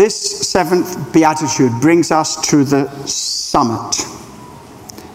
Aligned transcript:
this 0.00 0.48
seventh 0.48 1.12
beatitude 1.12 1.70
brings 1.78 2.10
us 2.10 2.40
to 2.48 2.64
the 2.64 2.88
summit, 3.06 4.02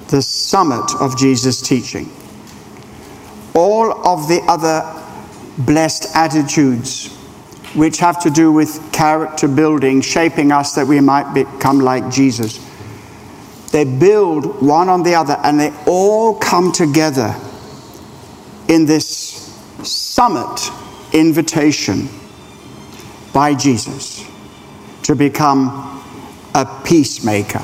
the 0.09 0.21
summit 0.21 0.93
of 1.01 1.17
Jesus' 1.17 1.59
teaching. 1.59 2.07
All 3.55 4.07
of 4.07 4.27
the 4.27 4.41
other 4.47 4.83
blessed 5.57 6.15
attitudes, 6.15 7.07
which 7.73 7.97
have 7.97 8.21
to 8.21 8.29
do 8.29 8.51
with 8.51 8.93
character 8.93 9.47
building, 9.47 10.01
shaping 10.01 10.51
us 10.51 10.75
that 10.75 10.85
we 10.85 10.99
might 10.99 11.33
become 11.33 11.79
like 11.79 12.11
Jesus, 12.11 12.59
they 13.71 13.85
build 13.85 14.61
one 14.61 14.87
on 14.87 15.01
the 15.01 15.15
other 15.15 15.39
and 15.43 15.59
they 15.59 15.73
all 15.87 16.35
come 16.35 16.71
together 16.71 17.35
in 18.67 18.85
this 18.85 19.51
summit 19.81 20.69
invitation 21.11 22.07
by 23.33 23.55
Jesus 23.55 24.14
to 25.05 25.15
become 25.15 25.69
a 26.55 26.65
peacemaker. 26.83 27.61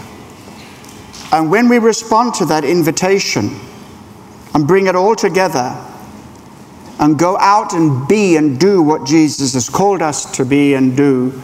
And 1.32 1.50
when 1.50 1.70
we 1.70 1.80
respond 1.80 2.36
to 2.36 2.46
that 2.46 2.64
invitation 2.64 3.50
and 4.54 4.68
bring 4.68 4.86
it 4.86 4.96
all 4.96 5.16
together 5.16 5.76
and 7.00 7.18
go 7.18 7.38
out 7.40 7.74
and 7.74 8.08
be 8.08 8.36
and 8.36 8.60
do 8.60 8.84
what 8.84 9.08
Jesus 9.08 9.56
has 9.56 9.70
called 9.70 10.04
us 10.04 10.30
to 10.36 10.46
be 10.46 10.76
and 10.76 10.96
do, 10.96 11.42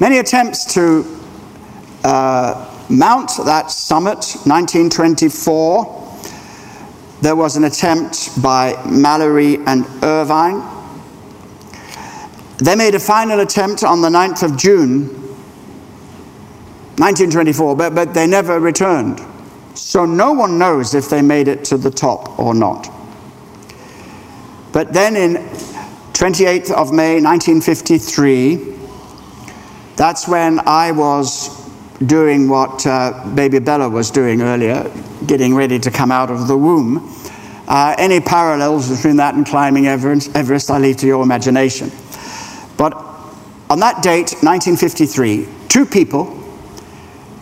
Many 0.00 0.18
attempts 0.18 0.72
to 0.74 1.04
uh, 2.04 2.84
mount 2.88 3.32
that 3.44 3.70
summit, 3.70 4.24
1924 4.44 6.03
there 7.20 7.36
was 7.36 7.56
an 7.56 7.64
attempt 7.64 8.40
by 8.42 8.82
Mallory 8.86 9.56
and 9.66 9.86
Irvine. 10.02 10.62
They 12.58 12.76
made 12.76 12.94
a 12.94 13.00
final 13.00 13.40
attempt 13.40 13.82
on 13.82 14.00
the 14.00 14.08
9th 14.08 14.42
of 14.42 14.56
June, 14.56 15.06
1924, 16.96 17.76
but, 17.76 17.94
but 17.94 18.14
they 18.14 18.26
never 18.26 18.60
returned. 18.60 19.20
So 19.74 20.04
no 20.04 20.32
one 20.32 20.58
knows 20.58 20.94
if 20.94 21.10
they 21.10 21.22
made 21.22 21.48
it 21.48 21.64
to 21.66 21.76
the 21.76 21.90
top 21.90 22.38
or 22.38 22.54
not. 22.54 22.88
But 24.72 24.92
then 24.92 25.16
in 25.16 25.34
28th 26.14 26.70
of 26.70 26.92
May 26.92 27.20
1953, 27.20 28.74
that's 29.96 30.28
when 30.28 30.60
I 30.66 30.92
was 30.92 31.64
doing 32.06 32.48
what 32.48 32.86
uh, 32.86 33.24
baby 33.34 33.58
Bella 33.58 33.88
was 33.88 34.10
doing 34.10 34.42
earlier, 34.42 34.90
getting 35.26 35.54
ready 35.54 35.78
to 35.78 35.90
come 35.90 36.12
out 36.12 36.30
of 36.30 36.48
the 36.48 36.56
womb. 36.56 37.10
Uh, 37.66 37.94
any 37.98 38.20
parallels 38.20 38.94
between 38.94 39.16
that 39.16 39.34
and 39.34 39.46
climbing 39.46 39.86
Everest, 39.86 40.70
I 40.70 40.78
leave 40.78 40.98
to 40.98 41.06
your 41.06 41.22
imagination. 41.22 41.90
But 42.76 42.94
on 43.70 43.80
that 43.80 44.02
date, 44.02 44.34
1953, 44.42 45.48
two 45.68 45.86
people, 45.86 46.26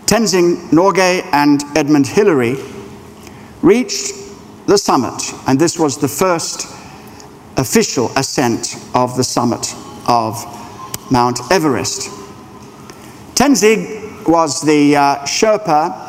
Tenzing 0.07 0.71
Norgay 0.71 1.29
and 1.33 1.63
Edmund 1.77 2.07
Hillary, 2.07 2.57
reached 3.63 4.15
the 4.67 4.79
summit, 4.79 5.23
and 5.47 5.59
this 5.59 5.79
was 5.79 5.99
the 5.99 6.09
first 6.09 6.67
official 7.57 8.11
ascent 8.17 8.77
of 8.95 9.17
the 9.17 9.25
summit 9.25 9.75
of 10.07 10.45
Mount 11.11 11.41
Everest. 11.51 12.11
Tenzing 13.35 14.27
was 14.29 14.63
the 14.63 14.97
uh, 14.97 15.17
Sherpa, 15.25 16.03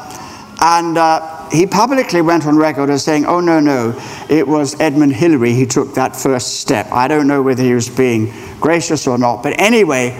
and 0.61 0.97
uh, 0.97 1.42
he 1.53 1.67
publicly 1.67 2.21
went 2.21 2.47
on 2.47 2.57
record 2.57 2.89
as 2.89 3.03
saying, 3.03 3.25
oh, 3.25 3.39
no, 3.39 3.59
no, 3.59 3.93
it 4.27 4.47
was 4.47 4.79
Edmund 4.79 5.13
Hillary 5.13 5.53
who 5.53 5.67
took 5.67 5.93
that 5.93 6.15
first 6.15 6.59
step. 6.59 6.87
I 6.91 7.07
don't 7.07 7.27
know 7.27 7.43
whether 7.43 7.61
he 7.61 7.75
was 7.75 7.89
being 7.89 8.33
gracious 8.59 9.05
or 9.05 9.19
not, 9.19 9.43
but 9.43 9.61
anyway, 9.61 10.17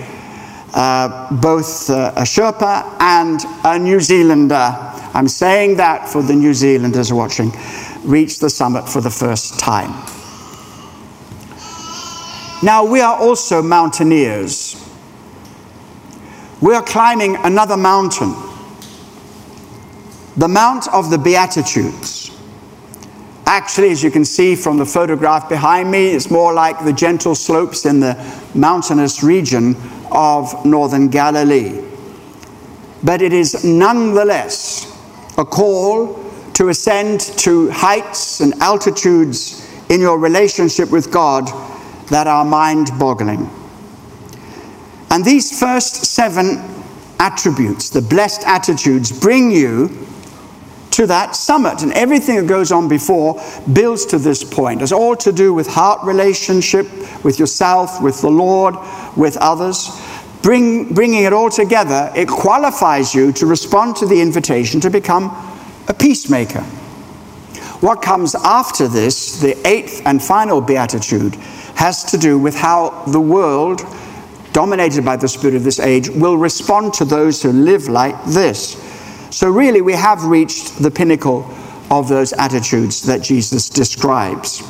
uh, 0.76 1.36
both 1.42 1.90
uh, 1.90 2.14
a 2.16 2.22
Sherpa 2.22 2.96
and 3.00 3.40
a 3.64 3.80
New 3.80 4.00
Zealander, 4.00 4.76
I'm 5.16 5.28
saying 5.28 5.78
that 5.78 6.08
for 6.08 6.22
the 6.22 6.36
New 6.36 6.54
Zealanders 6.54 7.12
watching, 7.12 7.52
reached 8.04 8.40
the 8.40 8.50
summit 8.50 8.88
for 8.88 9.02
the 9.02 9.10
first 9.10 9.60
time. 9.60 9.90
Now, 12.62 12.86
we 12.86 13.02
are 13.02 13.18
also 13.18 13.64
mountaineers. 13.64 14.80
We 16.62 16.76
are 16.76 16.84
climbing 16.84 17.38
another 17.38 17.76
mountain 17.76 18.36
the 20.38 20.48
Mount 20.48 20.88
of 20.90 21.10
the 21.10 21.18
Beatitudes. 21.18 22.32
Actually, 23.46 23.92
as 23.92 24.02
you 24.02 24.10
can 24.10 24.26
see 24.26 24.56
from 24.56 24.78
the 24.78 24.86
photograph 24.86 25.48
behind 25.50 25.92
me, 25.92 26.08
it's 26.08 26.32
more 26.32 26.54
like 26.54 26.84
the 26.84 26.94
gentle 26.94 27.36
slopes 27.36 27.86
in 27.86 28.00
the 28.00 28.16
mountainous 28.56 29.22
region 29.22 29.76
of 30.12 30.66
northern 30.66 31.10
Galilee. 31.10 31.84
But 33.04 33.22
it 33.22 33.34
is 33.34 33.64
nonetheless 33.64 34.90
a 35.38 35.46
call 35.46 36.24
to 36.54 36.70
ascend 36.70 37.22
to 37.40 37.70
heights 37.70 38.40
and 38.40 38.54
altitudes 38.62 39.70
in 39.90 40.00
your 40.00 40.18
relationship 40.18 40.90
with 40.90 41.12
God 41.12 41.48
that 42.10 42.28
are 42.28 42.46
mind 42.46 42.90
boggling. 42.98 43.50
And 45.10 45.24
these 45.24 45.60
first 45.60 46.06
seven 46.06 46.64
attributes, 47.20 47.90
the 47.90 48.02
blessed 48.02 48.44
attitudes, 48.48 49.12
bring 49.12 49.52
you 49.52 50.08
to 50.94 51.08
that 51.08 51.36
summit. 51.36 51.82
And 51.82 51.92
everything 51.94 52.36
that 52.38 52.48
goes 52.48 52.72
on 52.72 52.88
before 52.88 53.42
builds 53.72 54.06
to 54.08 54.20
this 54.20 54.44
point. 54.44 54.82
It's 54.82 54.92
all 54.92 55.16
to 55.18 55.32
do 55.32 55.54
with 55.54 55.68
heart 55.68 56.04
relationship, 56.04 56.88
with 57.24 57.40
yourself, 57.40 58.02
with 58.02 58.22
the 58.22 58.30
Lord, 58.30 58.76
with 59.18 59.36
others. 59.38 59.90
Bring, 60.44 60.94
bringing 60.94 61.24
it 61.24 61.34
all 61.34 61.50
together, 61.50 62.12
it 62.16 62.28
qualifies 62.28 63.16
you 63.16 63.32
to 63.34 63.46
respond 63.46 63.96
to 63.98 64.06
the 64.06 64.22
invitation 64.22 64.82
to 64.82 64.90
become 64.90 65.32
a 65.88 65.94
peacemaker. 65.94 66.62
What 67.82 68.02
comes 68.02 68.36
after 68.36 68.88
this, 68.88 69.42
the 69.42 69.56
eighth 69.68 70.04
and 70.06 70.22
final 70.22 70.62
beatitude, 70.62 71.36
has 71.76 72.04
to 72.12 72.18
do 72.18 72.38
with 72.38 72.56
how 72.56 73.04
the 73.08 73.20
world, 73.20 73.82
dominated 74.52 75.04
by 75.04 75.16
the 75.16 75.28
spirit 75.28 75.56
of 75.56 75.64
this 75.64 75.80
age, 75.80 76.10
will 76.10 76.38
respond 76.38 76.94
to 76.96 77.06
those 77.06 77.42
who 77.42 77.52
live 77.52 77.90
like 77.90 78.16
this. 78.26 78.76
So, 79.34 79.50
really, 79.50 79.82
we 79.82 79.94
have 79.94 80.26
reached 80.26 80.78
the 80.78 80.92
pinnacle 80.92 81.44
of 81.90 82.08
those 82.08 82.34
attitudes 82.34 83.02
that 83.08 83.24
Jesus 83.24 83.68
describes. 83.68 84.62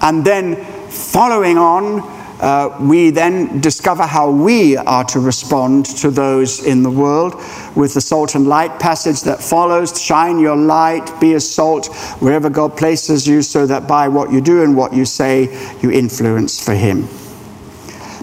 And 0.00 0.24
then, 0.24 0.56
following 0.90 1.56
on, 1.56 2.00
uh, 2.40 2.76
we 2.80 3.10
then 3.10 3.60
discover 3.60 4.02
how 4.02 4.28
we 4.28 4.76
are 4.76 5.04
to 5.04 5.20
respond 5.20 5.86
to 5.86 6.10
those 6.10 6.66
in 6.66 6.82
the 6.82 6.90
world 6.90 7.36
with 7.76 7.94
the 7.94 8.00
salt 8.00 8.34
and 8.34 8.48
light 8.48 8.80
passage 8.80 9.20
that 9.20 9.40
follows 9.40 10.02
shine 10.02 10.40
your 10.40 10.56
light, 10.56 11.08
be 11.20 11.34
a 11.34 11.40
salt 11.40 11.86
wherever 12.18 12.50
God 12.50 12.76
places 12.76 13.28
you, 13.28 13.40
so 13.40 13.66
that 13.66 13.86
by 13.86 14.08
what 14.08 14.32
you 14.32 14.40
do 14.40 14.64
and 14.64 14.76
what 14.76 14.92
you 14.92 15.04
say, 15.04 15.44
you 15.80 15.92
influence 15.92 16.62
for 16.62 16.74
Him. 16.74 17.06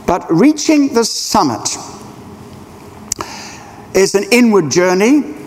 But 0.05 0.29
reaching 0.29 0.93
the 0.93 1.05
summit 1.05 1.77
is 3.93 4.13
an 4.13 4.25
inward 4.33 4.69
journey, 4.69 5.38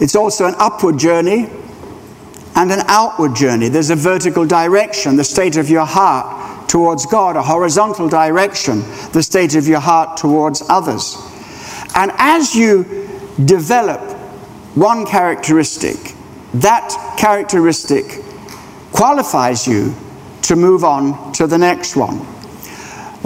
it's 0.00 0.16
also 0.16 0.46
an 0.46 0.54
upward 0.58 0.98
journey 0.98 1.48
and 2.54 2.72
an 2.72 2.82
outward 2.88 3.34
journey. 3.34 3.68
There's 3.68 3.90
a 3.90 3.96
vertical 3.96 4.46
direction, 4.46 5.16
the 5.16 5.24
state 5.24 5.56
of 5.56 5.68
your 5.70 5.84
heart 5.84 6.68
towards 6.68 7.06
God, 7.06 7.36
a 7.36 7.42
horizontal 7.42 8.08
direction, 8.08 8.80
the 9.12 9.22
state 9.22 9.54
of 9.54 9.68
your 9.68 9.80
heart 9.80 10.16
towards 10.16 10.62
others. 10.68 11.16
And 11.94 12.10
as 12.16 12.54
you 12.54 13.08
develop 13.44 14.00
one 14.74 15.06
characteristic, 15.06 16.14
that 16.54 17.14
characteristic 17.18 18.22
qualifies 18.92 19.66
you 19.66 19.94
to 20.42 20.56
move 20.56 20.84
on 20.84 21.32
to 21.32 21.46
the 21.46 21.58
next 21.58 21.96
one. 21.96 22.20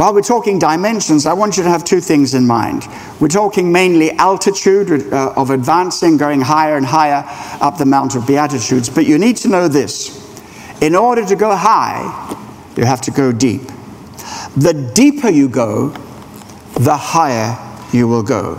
While 0.00 0.14
we're 0.14 0.22
talking 0.22 0.58
dimensions, 0.58 1.26
I 1.26 1.34
want 1.34 1.58
you 1.58 1.62
to 1.62 1.68
have 1.68 1.84
two 1.84 2.00
things 2.00 2.32
in 2.32 2.46
mind. 2.46 2.88
We're 3.20 3.28
talking 3.28 3.70
mainly 3.70 4.12
altitude 4.12 5.12
uh, 5.12 5.34
of 5.36 5.50
advancing, 5.50 6.16
going 6.16 6.40
higher 6.40 6.78
and 6.78 6.86
higher 6.86 7.22
up 7.60 7.76
the 7.76 7.84
Mount 7.84 8.14
of 8.14 8.26
Beatitudes, 8.26 8.88
but 8.88 9.04
you 9.04 9.18
need 9.18 9.36
to 9.36 9.48
know 9.48 9.68
this. 9.68 10.18
In 10.80 10.96
order 10.96 11.26
to 11.26 11.36
go 11.36 11.54
high, 11.54 12.34
you 12.78 12.86
have 12.86 13.02
to 13.02 13.10
go 13.10 13.30
deep. 13.30 13.60
The 14.56 14.90
deeper 14.94 15.28
you 15.28 15.50
go, 15.50 15.90
the 16.78 16.96
higher 16.96 17.58
you 17.92 18.08
will 18.08 18.22
go. 18.22 18.54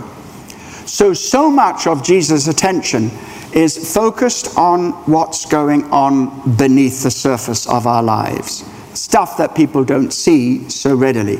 So, 0.86 1.12
so 1.12 1.50
much 1.50 1.88
of 1.88 2.04
Jesus' 2.04 2.46
attention 2.46 3.10
is 3.52 3.92
focused 3.92 4.56
on 4.56 4.92
what's 5.10 5.44
going 5.46 5.90
on 5.90 6.54
beneath 6.56 7.02
the 7.02 7.10
surface 7.10 7.66
of 7.66 7.88
our 7.88 8.04
lives, 8.04 8.62
stuff 8.94 9.36
that 9.38 9.54
people 9.54 9.84
don't 9.84 10.12
see 10.12 10.68
so 10.68 10.94
readily. 10.94 11.36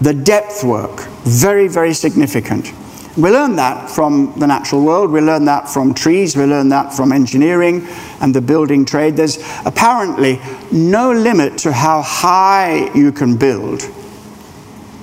The 0.00 0.14
depth 0.14 0.64
work, 0.64 1.00
very, 1.24 1.68
very 1.68 1.94
significant. 1.94 2.72
We 3.16 3.30
learn 3.30 3.54
that 3.56 3.88
from 3.88 4.34
the 4.38 4.46
natural 4.46 4.84
world, 4.84 5.12
we 5.12 5.20
learn 5.20 5.44
that 5.44 5.68
from 5.68 5.94
trees, 5.94 6.36
we 6.36 6.44
learn 6.44 6.68
that 6.70 6.92
from 6.92 7.12
engineering 7.12 7.86
and 8.20 8.34
the 8.34 8.40
building 8.40 8.84
trade. 8.84 9.14
There's 9.14 9.38
apparently 9.64 10.40
no 10.72 11.12
limit 11.12 11.56
to 11.58 11.72
how 11.72 12.02
high 12.02 12.92
you 12.92 13.12
can 13.12 13.36
build, 13.36 13.88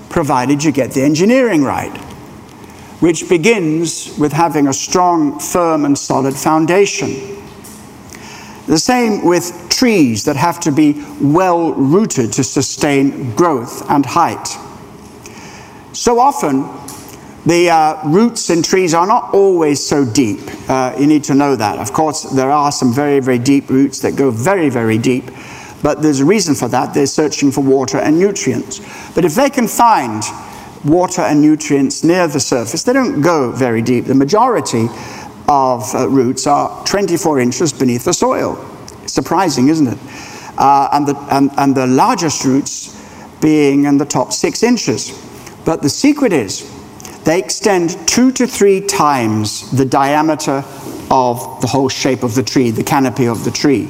provided 0.09 0.61
you 0.61 0.73
get 0.73 0.91
the 0.91 1.01
engineering 1.01 1.63
right, 1.63 1.95
which 2.99 3.29
begins 3.29 4.17
with 4.19 4.33
having 4.33 4.67
a 4.67 4.73
strong, 4.73 5.39
firm, 5.39 5.85
and 5.85 5.97
solid 5.97 6.35
foundation. 6.35 7.40
The 8.67 8.77
same 8.77 9.25
with 9.25 9.69
trees 9.69 10.23
that 10.25 10.35
have 10.35 10.59
to 10.61 10.71
be 10.71 11.03
well 11.19 11.73
rooted 11.73 12.33
to 12.33 12.43
sustain 12.43 13.35
growth 13.35 13.89
and 13.89 14.05
height. 14.05 14.47
So 15.93 16.19
often, 16.19 16.63
the 17.45 17.71
uh, 17.71 18.07
roots 18.07 18.51
in 18.51 18.61
trees 18.61 18.93
are 18.93 19.07
not 19.07 19.33
always 19.33 19.85
so 19.85 20.05
deep. 20.05 20.41
Uh, 20.69 20.95
you 20.99 21.07
need 21.07 21.23
to 21.25 21.33
know 21.33 21.55
that. 21.55 21.79
Of 21.79 21.91
course, 21.91 22.23
there 22.23 22.51
are 22.51 22.71
some 22.71 22.93
very, 22.93 23.19
very 23.19 23.39
deep 23.39 23.69
roots 23.69 23.99
that 24.01 24.15
go 24.15 24.29
very, 24.29 24.69
very 24.69 24.99
deep, 24.99 25.25
but 25.81 26.03
there's 26.03 26.19
a 26.19 26.25
reason 26.25 26.53
for 26.53 26.67
that. 26.67 26.93
They're 26.93 27.07
searching 27.07 27.51
for 27.51 27.61
water 27.61 27.97
and 27.97 28.19
nutrients. 28.19 28.79
But 29.15 29.25
if 29.25 29.33
they 29.33 29.49
can 29.49 29.67
find 29.67 30.23
water 30.85 31.23
and 31.23 31.41
nutrients 31.41 32.03
near 32.03 32.27
the 32.27 32.39
surface, 32.39 32.83
they 32.83 32.93
don't 32.93 33.21
go 33.21 33.51
very 33.51 33.81
deep. 33.81 34.05
The 34.05 34.15
majority 34.15 34.87
of 35.51 35.93
uh, 35.93 36.07
roots 36.07 36.47
are 36.47 36.81
24 36.85 37.41
inches 37.41 37.73
beneath 37.73 38.05
the 38.05 38.13
soil. 38.13 38.55
Surprising, 39.05 39.67
isn't 39.67 39.87
it? 39.87 39.97
Uh, 40.57 40.87
and, 40.93 41.05
the, 41.05 41.17
and, 41.29 41.51
and 41.57 41.75
the 41.75 41.87
largest 41.87 42.45
roots 42.45 42.97
being 43.41 43.83
in 43.83 43.97
the 43.97 44.05
top 44.05 44.31
six 44.31 44.63
inches. 44.63 45.11
But 45.65 45.81
the 45.81 45.89
secret 45.89 46.31
is, 46.31 46.71
they 47.25 47.37
extend 47.37 47.97
two 48.07 48.31
to 48.31 48.47
three 48.47 48.79
times 48.79 49.69
the 49.71 49.83
diameter 49.83 50.63
of 51.09 51.59
the 51.59 51.67
whole 51.67 51.89
shape 51.89 52.23
of 52.23 52.33
the 52.33 52.43
tree, 52.43 52.71
the 52.71 52.83
canopy 52.83 53.27
of 53.27 53.43
the 53.43 53.51
tree. 53.51 53.89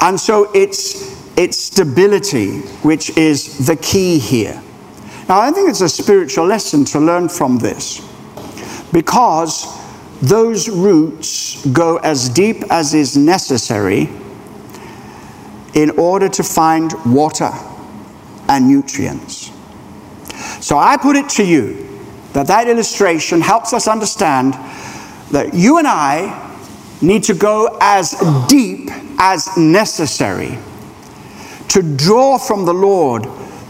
And 0.00 0.18
so 0.18 0.50
it's, 0.52 1.38
it's 1.38 1.58
stability 1.58 2.58
which 2.82 3.16
is 3.16 3.66
the 3.66 3.76
key 3.76 4.18
here. 4.18 4.60
Now, 5.28 5.38
I 5.38 5.52
think 5.52 5.70
it's 5.70 5.80
a 5.80 5.88
spiritual 5.88 6.46
lesson 6.46 6.84
to 6.86 6.98
learn 6.98 7.28
from 7.28 7.58
this 7.58 8.00
because 8.92 9.79
those 10.20 10.68
roots 10.68 11.64
go 11.66 11.96
as 11.98 12.28
deep 12.28 12.62
as 12.70 12.94
is 12.94 13.16
necessary 13.16 14.08
in 15.74 15.90
order 15.90 16.28
to 16.28 16.42
find 16.42 16.92
water 17.06 17.50
and 18.48 18.68
nutrients. 18.68 19.50
So 20.60 20.76
I 20.76 20.96
put 20.96 21.16
it 21.16 21.28
to 21.30 21.44
you 21.44 21.86
that 22.32 22.46
that 22.48 22.68
illustration 22.68 23.40
helps 23.40 23.72
us 23.72 23.88
understand 23.88 24.54
that 25.30 25.54
you 25.54 25.78
and 25.78 25.86
I 25.86 26.48
need 27.00 27.24
to 27.24 27.34
go 27.34 27.78
as 27.80 28.12
deep 28.48 28.90
as 29.18 29.56
necessary 29.56 30.58
to 31.68 31.82
draw 31.96 32.36
from 32.36 32.64
the 32.64 32.74
Lord 32.74 33.26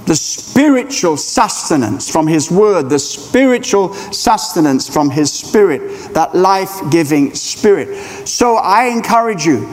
the 0.06 0.14
spiritual 0.14 1.16
sustenance 1.16 2.10
from 2.10 2.26
His 2.26 2.50
Word, 2.50 2.90
the 2.90 2.98
spiritual 2.98 3.92
sustenance 3.92 4.88
from 4.88 5.10
His 5.10 5.32
Spirit, 5.32 6.12
that 6.14 6.34
life 6.34 6.80
giving 6.90 7.34
Spirit. 7.34 7.96
So 8.26 8.56
I 8.56 8.86
encourage 8.86 9.44
you 9.44 9.66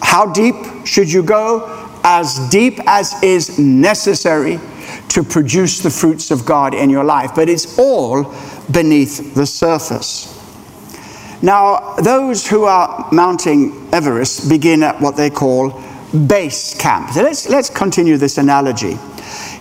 how 0.00 0.32
deep 0.32 0.54
should 0.86 1.12
you 1.12 1.22
go? 1.22 1.88
As 2.04 2.38
deep 2.48 2.80
as 2.86 3.20
is 3.22 3.58
necessary 3.58 4.58
to 5.08 5.22
produce 5.22 5.80
the 5.80 5.90
fruits 5.90 6.30
of 6.30 6.46
God 6.46 6.74
in 6.74 6.90
your 6.90 7.04
life, 7.04 7.32
but 7.34 7.48
it's 7.48 7.78
all 7.78 8.34
beneath 8.70 9.34
the 9.34 9.46
surface. 9.46 10.34
Now, 11.42 11.94
those 11.96 12.46
who 12.46 12.64
are 12.64 13.08
mounting 13.12 13.88
Everest 13.92 14.48
begin 14.48 14.82
at 14.82 15.00
what 15.00 15.16
they 15.16 15.30
call 15.30 15.82
base 16.26 16.76
camp. 16.76 17.10
So 17.10 17.22
let's, 17.22 17.48
let's 17.48 17.70
continue 17.70 18.16
this 18.16 18.38
analogy. 18.38 18.98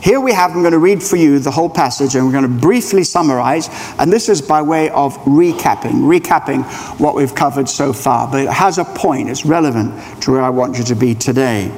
Here 0.02 0.20
we 0.20 0.32
have, 0.34 0.52
I'm 0.52 0.62
going 0.62 0.72
to 0.72 0.80
read 0.80 1.02
for 1.02 1.16
you 1.16 1.40
the 1.40 1.52
whole 1.52 1.70
passage 1.70 2.16
and 2.16 2.26
we're 2.26 2.32
going 2.32 2.44
to 2.44 2.62
briefly 2.62 3.04
summarize. 3.04 3.70
And 3.98 4.12
this 4.12 4.30
is 4.30 4.42
by 4.42 4.62
way 4.62 4.90
of 4.90 5.18
recapping, 5.20 6.04
recapping 6.04 6.64
what 7.00 7.16
we've 7.16 7.34
covered 7.34 7.68
so 7.68 7.94
far. 7.94 8.30
But 8.30 8.46
it 8.46 8.50
has 8.50 8.78
a 8.78 8.86
point, 8.86 9.30
it's 9.30 9.46
relevant 9.46 10.22
to 10.24 10.32
where 10.32 10.42
I 10.42 10.50
want 10.50 10.78
you 10.78 10.84
to 10.86 10.96
be 10.96 11.16
today. 11.16 11.72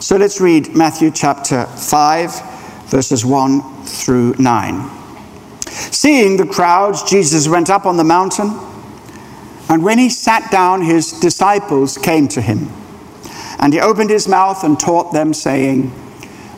So 0.00 0.16
let's 0.16 0.40
read 0.40 0.74
Matthew 0.74 1.10
chapter 1.10 1.64
5 1.66 2.56
verses 2.86 3.24
1 3.24 3.84
through 3.84 4.34
9. 4.38 4.90
Seeing 5.66 6.36
the 6.36 6.46
crowds, 6.46 7.02
Jesus 7.02 7.48
went 7.48 7.68
up 7.68 7.84
on 7.84 7.96
the 7.96 8.04
mountain, 8.04 8.58
and 9.68 9.82
when 9.82 9.98
he 9.98 10.08
sat 10.08 10.50
down, 10.50 10.82
his 10.82 11.12
disciples 11.12 11.98
came 11.98 12.28
to 12.28 12.40
him. 12.40 12.70
And 13.58 13.72
he 13.72 13.80
opened 13.80 14.10
his 14.10 14.28
mouth 14.28 14.62
and 14.62 14.78
taught 14.78 15.12
them, 15.12 15.34
saying, 15.34 15.92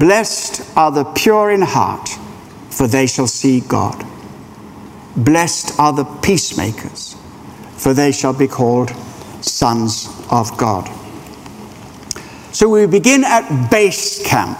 Blessed 0.00 0.62
are 0.78 0.90
the 0.90 1.04
pure 1.04 1.50
in 1.50 1.60
heart, 1.60 2.08
for 2.70 2.86
they 2.86 3.06
shall 3.06 3.26
see 3.26 3.60
God. 3.60 4.02
Blessed 5.14 5.78
are 5.78 5.92
the 5.92 6.04
peacemakers, 6.22 7.16
for 7.76 7.92
they 7.92 8.10
shall 8.10 8.32
be 8.32 8.48
called 8.48 8.88
sons 9.42 10.08
of 10.30 10.56
God. 10.56 10.88
So 12.54 12.66
we 12.70 12.86
begin 12.86 13.24
at 13.24 13.70
base 13.70 14.26
camp. 14.26 14.58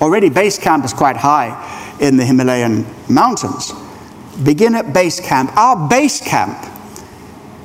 Already, 0.00 0.28
base 0.28 0.56
camp 0.56 0.84
is 0.84 0.92
quite 0.92 1.16
high 1.16 1.50
in 2.00 2.16
the 2.16 2.24
Himalayan 2.24 2.86
mountains. 3.08 3.72
Begin 4.44 4.76
at 4.76 4.92
base 4.92 5.18
camp. 5.18 5.50
Our 5.56 5.88
base 5.88 6.20
camp 6.20 6.64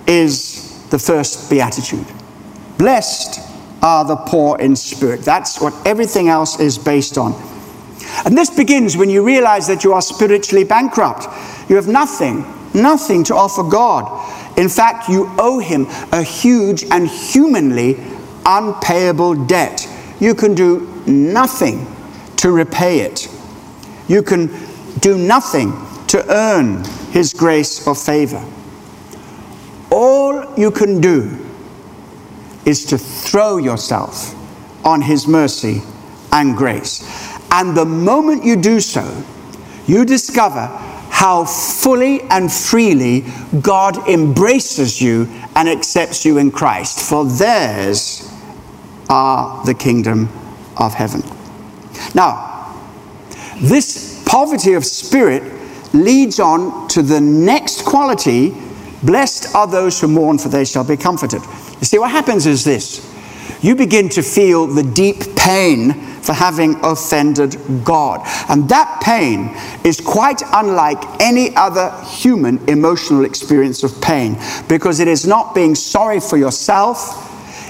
is 0.07 0.87
the 0.89 0.97
first 0.97 1.51
beatitude. 1.51 2.07
Blessed 2.79 3.50
are 3.81 4.05
the 4.05 4.15
poor 4.15 4.59
in 4.59 4.75
spirit. 4.75 5.21
That's 5.21 5.59
what 5.59 5.73
everything 5.85 6.29
else 6.29 6.59
is 6.59 6.77
based 6.77 7.17
on. 7.17 7.33
And 8.25 8.37
this 8.37 8.49
begins 8.49 8.97
when 8.97 9.09
you 9.09 9.25
realize 9.25 9.67
that 9.67 9.83
you 9.83 9.93
are 9.93 10.01
spiritually 10.01 10.63
bankrupt. 10.63 11.27
You 11.69 11.75
have 11.75 11.87
nothing, 11.87 12.45
nothing 12.73 13.23
to 13.25 13.35
offer 13.35 13.63
God. 13.63 14.57
In 14.57 14.69
fact, 14.69 15.09
you 15.09 15.31
owe 15.37 15.59
Him 15.59 15.87
a 16.11 16.21
huge 16.21 16.83
and 16.83 17.07
humanly 17.07 17.97
unpayable 18.45 19.45
debt. 19.45 19.87
You 20.19 20.35
can 20.35 20.53
do 20.53 20.87
nothing 21.07 21.87
to 22.37 22.51
repay 22.51 22.99
it. 22.99 23.27
You 24.07 24.21
can 24.21 24.47
do 24.99 25.17
nothing 25.17 25.73
to 26.07 26.23
earn 26.29 26.83
His 27.11 27.33
grace 27.33 27.87
or 27.87 27.95
favor. 27.95 28.43
All 29.89 30.53
you 30.57 30.71
can 30.71 31.01
do 31.01 31.37
is 32.65 32.85
to 32.85 32.97
throw 32.97 33.57
yourself 33.57 34.35
on 34.85 35.01
His 35.01 35.27
mercy 35.27 35.81
and 36.31 36.55
grace. 36.55 37.01
And 37.51 37.75
the 37.75 37.85
moment 37.85 38.43
you 38.43 38.55
do 38.55 38.79
so, 38.79 39.23
you 39.87 40.05
discover 40.05 40.67
how 41.09 41.45
fully 41.45 42.21
and 42.23 42.51
freely 42.51 43.25
God 43.61 44.07
embraces 44.07 45.01
you 45.01 45.27
and 45.55 45.67
accepts 45.67 46.25
you 46.25 46.37
in 46.37 46.51
Christ. 46.51 46.99
For 47.07 47.25
theirs 47.25 48.31
are 49.09 49.63
the 49.65 49.73
kingdom 49.73 50.29
of 50.77 50.93
heaven. 50.93 51.21
Now, 52.15 52.75
this 53.61 54.23
poverty 54.25 54.73
of 54.73 54.85
spirit 54.85 55.43
leads 55.93 56.39
on 56.39 56.87
to 56.87 57.01
the 57.01 57.19
next 57.19 57.83
quality 57.83 58.51
blessed 59.03 59.55
are 59.55 59.67
those 59.67 59.99
who 59.99 60.07
mourn, 60.07 60.37
for 60.37 60.49
they 60.49 60.65
shall 60.65 60.83
be 60.83 60.97
comforted. 60.97 61.41
You 61.79 61.85
see, 61.85 61.99
what 61.99 62.11
happens 62.11 62.45
is 62.45 62.63
this 62.63 63.07
you 63.61 63.75
begin 63.75 64.09
to 64.09 64.23
feel 64.23 64.65
the 64.65 64.83
deep 64.83 65.35
pain 65.35 65.93
for 66.21 66.33
having 66.33 66.75
offended 66.83 67.57
God. 67.83 68.21
And 68.49 68.67
that 68.69 69.01
pain 69.01 69.55
is 69.83 69.99
quite 69.99 70.41
unlike 70.53 71.03
any 71.21 71.55
other 71.55 71.91
human 72.05 72.57
emotional 72.69 73.25
experience 73.25 73.83
of 73.83 73.99
pain 74.01 74.37
because 74.67 74.99
it 74.99 75.07
is 75.07 75.25
not 75.27 75.53
being 75.53 75.75
sorry 75.75 76.19
for 76.19 76.37
yourself, 76.37 77.27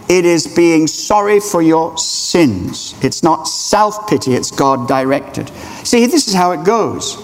it 0.09 0.25
is 0.25 0.47
being 0.47 0.87
sorry 0.87 1.39
for 1.39 1.61
your 1.61 1.97
sins. 1.97 2.95
It's 3.01 3.23
not 3.23 3.47
self 3.47 4.09
pity, 4.09 4.33
it's 4.33 4.51
God 4.51 4.87
directed. 4.87 5.49
See, 5.85 6.05
this 6.05 6.27
is 6.27 6.33
how 6.33 6.51
it 6.51 6.63
goes. 6.65 7.17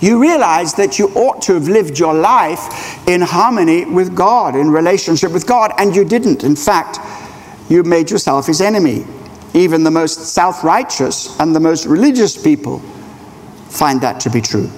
You 0.00 0.20
realize 0.20 0.72
that 0.74 0.98
you 0.98 1.08
ought 1.08 1.42
to 1.42 1.54
have 1.54 1.68
lived 1.68 1.98
your 1.98 2.14
life 2.14 3.06
in 3.06 3.20
harmony 3.20 3.84
with 3.84 4.16
God, 4.16 4.56
in 4.56 4.70
relationship 4.70 5.30
with 5.30 5.46
God, 5.46 5.72
and 5.78 5.94
you 5.94 6.04
didn't. 6.04 6.42
In 6.42 6.56
fact, 6.56 6.98
you 7.68 7.82
made 7.82 8.10
yourself 8.10 8.46
his 8.46 8.60
enemy. 8.60 9.04
Even 9.52 9.84
the 9.84 9.90
most 9.90 10.32
self 10.34 10.64
righteous 10.64 11.38
and 11.38 11.54
the 11.54 11.60
most 11.60 11.84
religious 11.84 12.40
people 12.40 12.78
find 13.68 14.00
that 14.00 14.20
to 14.20 14.30
be 14.30 14.40
true. 14.40 14.70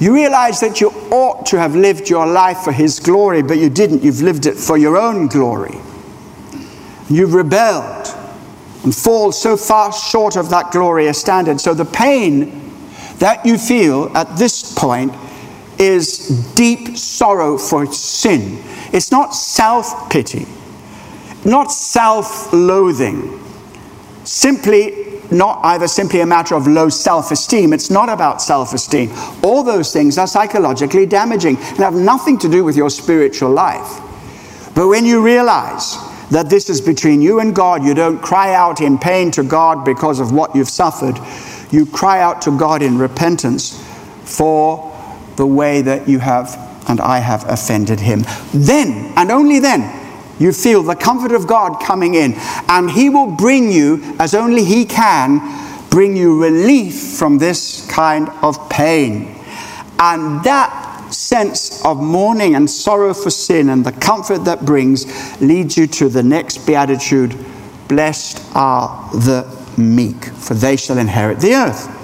You 0.00 0.14
realize 0.14 0.60
that 0.60 0.80
you 0.80 0.90
ought 1.10 1.46
to 1.46 1.58
have 1.58 1.74
lived 1.74 2.08
your 2.08 2.26
life 2.26 2.58
for 2.58 2.72
his 2.72 3.00
glory, 3.00 3.42
but 3.42 3.58
you 3.58 3.70
didn't. 3.70 4.02
You've 4.02 4.22
lived 4.22 4.46
it 4.46 4.56
for 4.56 4.76
your 4.76 4.96
own 4.96 5.26
glory. 5.26 5.76
You've 7.08 7.34
rebelled 7.34 8.06
and 8.84 8.94
fall 8.94 9.32
so 9.32 9.56
far 9.56 9.92
short 9.92 10.36
of 10.36 10.50
that 10.50 10.70
glorious 10.70 11.18
standard. 11.18 11.60
So 11.60 11.74
the 11.74 11.84
pain 11.84 12.67
that 13.18 13.44
you 13.44 13.58
feel 13.58 14.16
at 14.16 14.36
this 14.36 14.74
point 14.74 15.12
is 15.78 16.52
deep 16.54 16.96
sorrow 16.96 17.58
for 17.58 17.86
sin. 17.92 18.62
It's 18.92 19.10
not 19.10 19.30
self 19.30 20.10
pity, 20.10 20.46
not 21.44 21.66
self 21.66 22.52
loathing, 22.52 23.40
simply 24.24 25.06
not 25.30 25.60
either 25.64 25.86
simply 25.86 26.20
a 26.20 26.26
matter 26.26 26.54
of 26.54 26.66
low 26.66 26.88
self 26.88 27.30
esteem. 27.30 27.72
It's 27.72 27.90
not 27.90 28.08
about 28.08 28.40
self 28.40 28.72
esteem. 28.72 29.10
All 29.42 29.62
those 29.62 29.92
things 29.92 30.18
are 30.18 30.26
psychologically 30.26 31.06
damaging 31.06 31.56
and 31.56 31.78
have 31.78 31.94
nothing 31.94 32.38
to 32.38 32.48
do 32.48 32.64
with 32.64 32.76
your 32.76 32.90
spiritual 32.90 33.50
life. 33.50 34.00
But 34.74 34.88
when 34.88 35.04
you 35.04 35.24
realize 35.24 35.96
that 36.30 36.50
this 36.50 36.68
is 36.68 36.80
between 36.80 37.22
you 37.22 37.40
and 37.40 37.54
God. 37.54 37.84
You 37.84 37.94
don't 37.94 38.20
cry 38.20 38.54
out 38.54 38.80
in 38.80 38.98
pain 38.98 39.30
to 39.32 39.42
God 39.42 39.84
because 39.84 40.20
of 40.20 40.32
what 40.32 40.54
you've 40.54 40.68
suffered. 40.68 41.18
You 41.70 41.86
cry 41.86 42.20
out 42.20 42.42
to 42.42 42.56
God 42.56 42.82
in 42.82 42.98
repentance 42.98 43.82
for 44.24 44.84
the 45.36 45.46
way 45.46 45.82
that 45.82 46.08
you 46.08 46.18
have 46.18 46.68
and 46.88 47.00
I 47.00 47.18
have 47.18 47.48
offended 47.48 48.00
Him. 48.00 48.24
Then, 48.52 49.12
and 49.16 49.30
only 49.30 49.58
then, 49.58 49.94
you 50.38 50.52
feel 50.52 50.82
the 50.82 50.94
comfort 50.94 51.32
of 51.32 51.46
God 51.46 51.82
coming 51.82 52.14
in, 52.14 52.34
and 52.68 52.90
He 52.90 53.10
will 53.10 53.30
bring 53.30 53.70
you, 53.70 54.02
as 54.18 54.34
only 54.34 54.64
He 54.64 54.84
can, 54.84 55.40
bring 55.90 56.16
you 56.16 56.42
relief 56.42 57.18
from 57.18 57.38
this 57.38 57.86
kind 57.90 58.28
of 58.42 58.70
pain. 58.70 59.36
And 59.98 60.42
that 60.44 61.12
sense 61.12 61.84
of 61.84 62.02
mourning 62.02 62.54
and 62.54 62.68
sorrow 62.70 63.14
for 63.14 63.30
sin 63.30 63.70
and 63.70 63.84
the 63.84 63.92
comfort 63.92 64.44
that 64.44 64.64
brings 64.64 65.06
leads 65.40 65.76
you 65.76 65.86
to 65.86 66.08
the 66.08 66.22
next 66.22 66.66
beatitude 66.66 67.34
Blessed 67.88 68.44
are 68.54 69.10
the 69.12 69.57
meek, 69.78 70.24
for 70.24 70.54
they 70.54 70.76
shall 70.76 70.98
inherit 70.98 71.40
the 71.40 71.54
earth. 71.54 71.94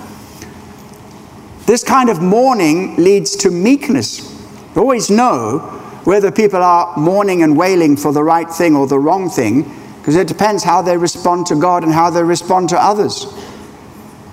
This 1.66 1.83
kind 1.83 2.11
of 2.11 2.21
mourning 2.21 2.97
leads 2.97 3.37
to 3.37 3.50
meekness. 3.50 4.31
You 4.75 4.83
always 4.83 5.11
know 5.11 5.59
whether 6.04 6.31
people 6.31 6.62
are 6.62 6.97
mourning 6.99 7.43
and 7.43 7.57
wailing 7.57 7.97
for 7.97 8.12
the 8.12 8.23
right 8.23 8.49
thing 8.49 8.76
or 8.76 8.87
the 8.87 8.99
wrong 8.99 9.31
thing, 9.31 9.62
because 9.99 10.16
it 10.16 10.28
depends 10.28 10.62
how 10.62 10.83
they 10.83 10.97
respond 10.97 11.47
to 11.47 11.57
God 11.57 11.83
and 11.83 11.93
how 11.93 12.11
they 12.11 12.23
respond 12.23 12.69
to 12.71 12.83
others. 12.83 13.26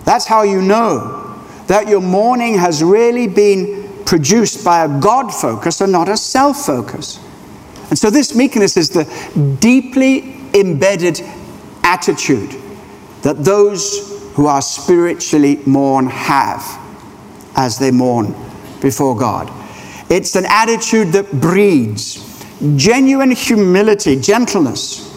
That's 0.04 0.26
how 0.26 0.44
you 0.44 0.62
know 0.62 1.42
that 1.68 1.88
your 1.88 2.02
mourning 2.02 2.58
has 2.58 2.84
really 2.84 3.28
been 3.28 4.04
produced 4.06 4.66
by 4.66 4.84
a 4.84 5.00
God 5.00 5.30
focus 5.30 5.80
and 5.80 5.92
not 5.92 6.10
a 6.10 6.18
self 6.18 6.66
focus. 6.66 7.18
And 7.90 7.98
so, 7.98 8.10
this 8.10 8.36
meekness 8.36 8.76
is 8.76 8.90
the 8.90 9.06
deeply 9.62 10.36
embedded 10.54 11.22
attitude 11.84 12.61
that 13.24 13.44
those 13.44 14.32
who 14.34 14.48
are 14.48 14.62
spiritually 14.62 15.60
mourn 15.66 16.08
have 16.08 16.80
as 17.56 17.78
they 17.78 17.92
mourn 17.92 18.34
before 18.82 19.16
God. 19.16 19.52
It's 20.10 20.36
an 20.36 20.46
attitude 20.48 21.10
that 21.14 21.32
breeds 21.32 22.28
genuine 22.76 23.32
humility, 23.32 24.20
gentleness, 24.20 25.08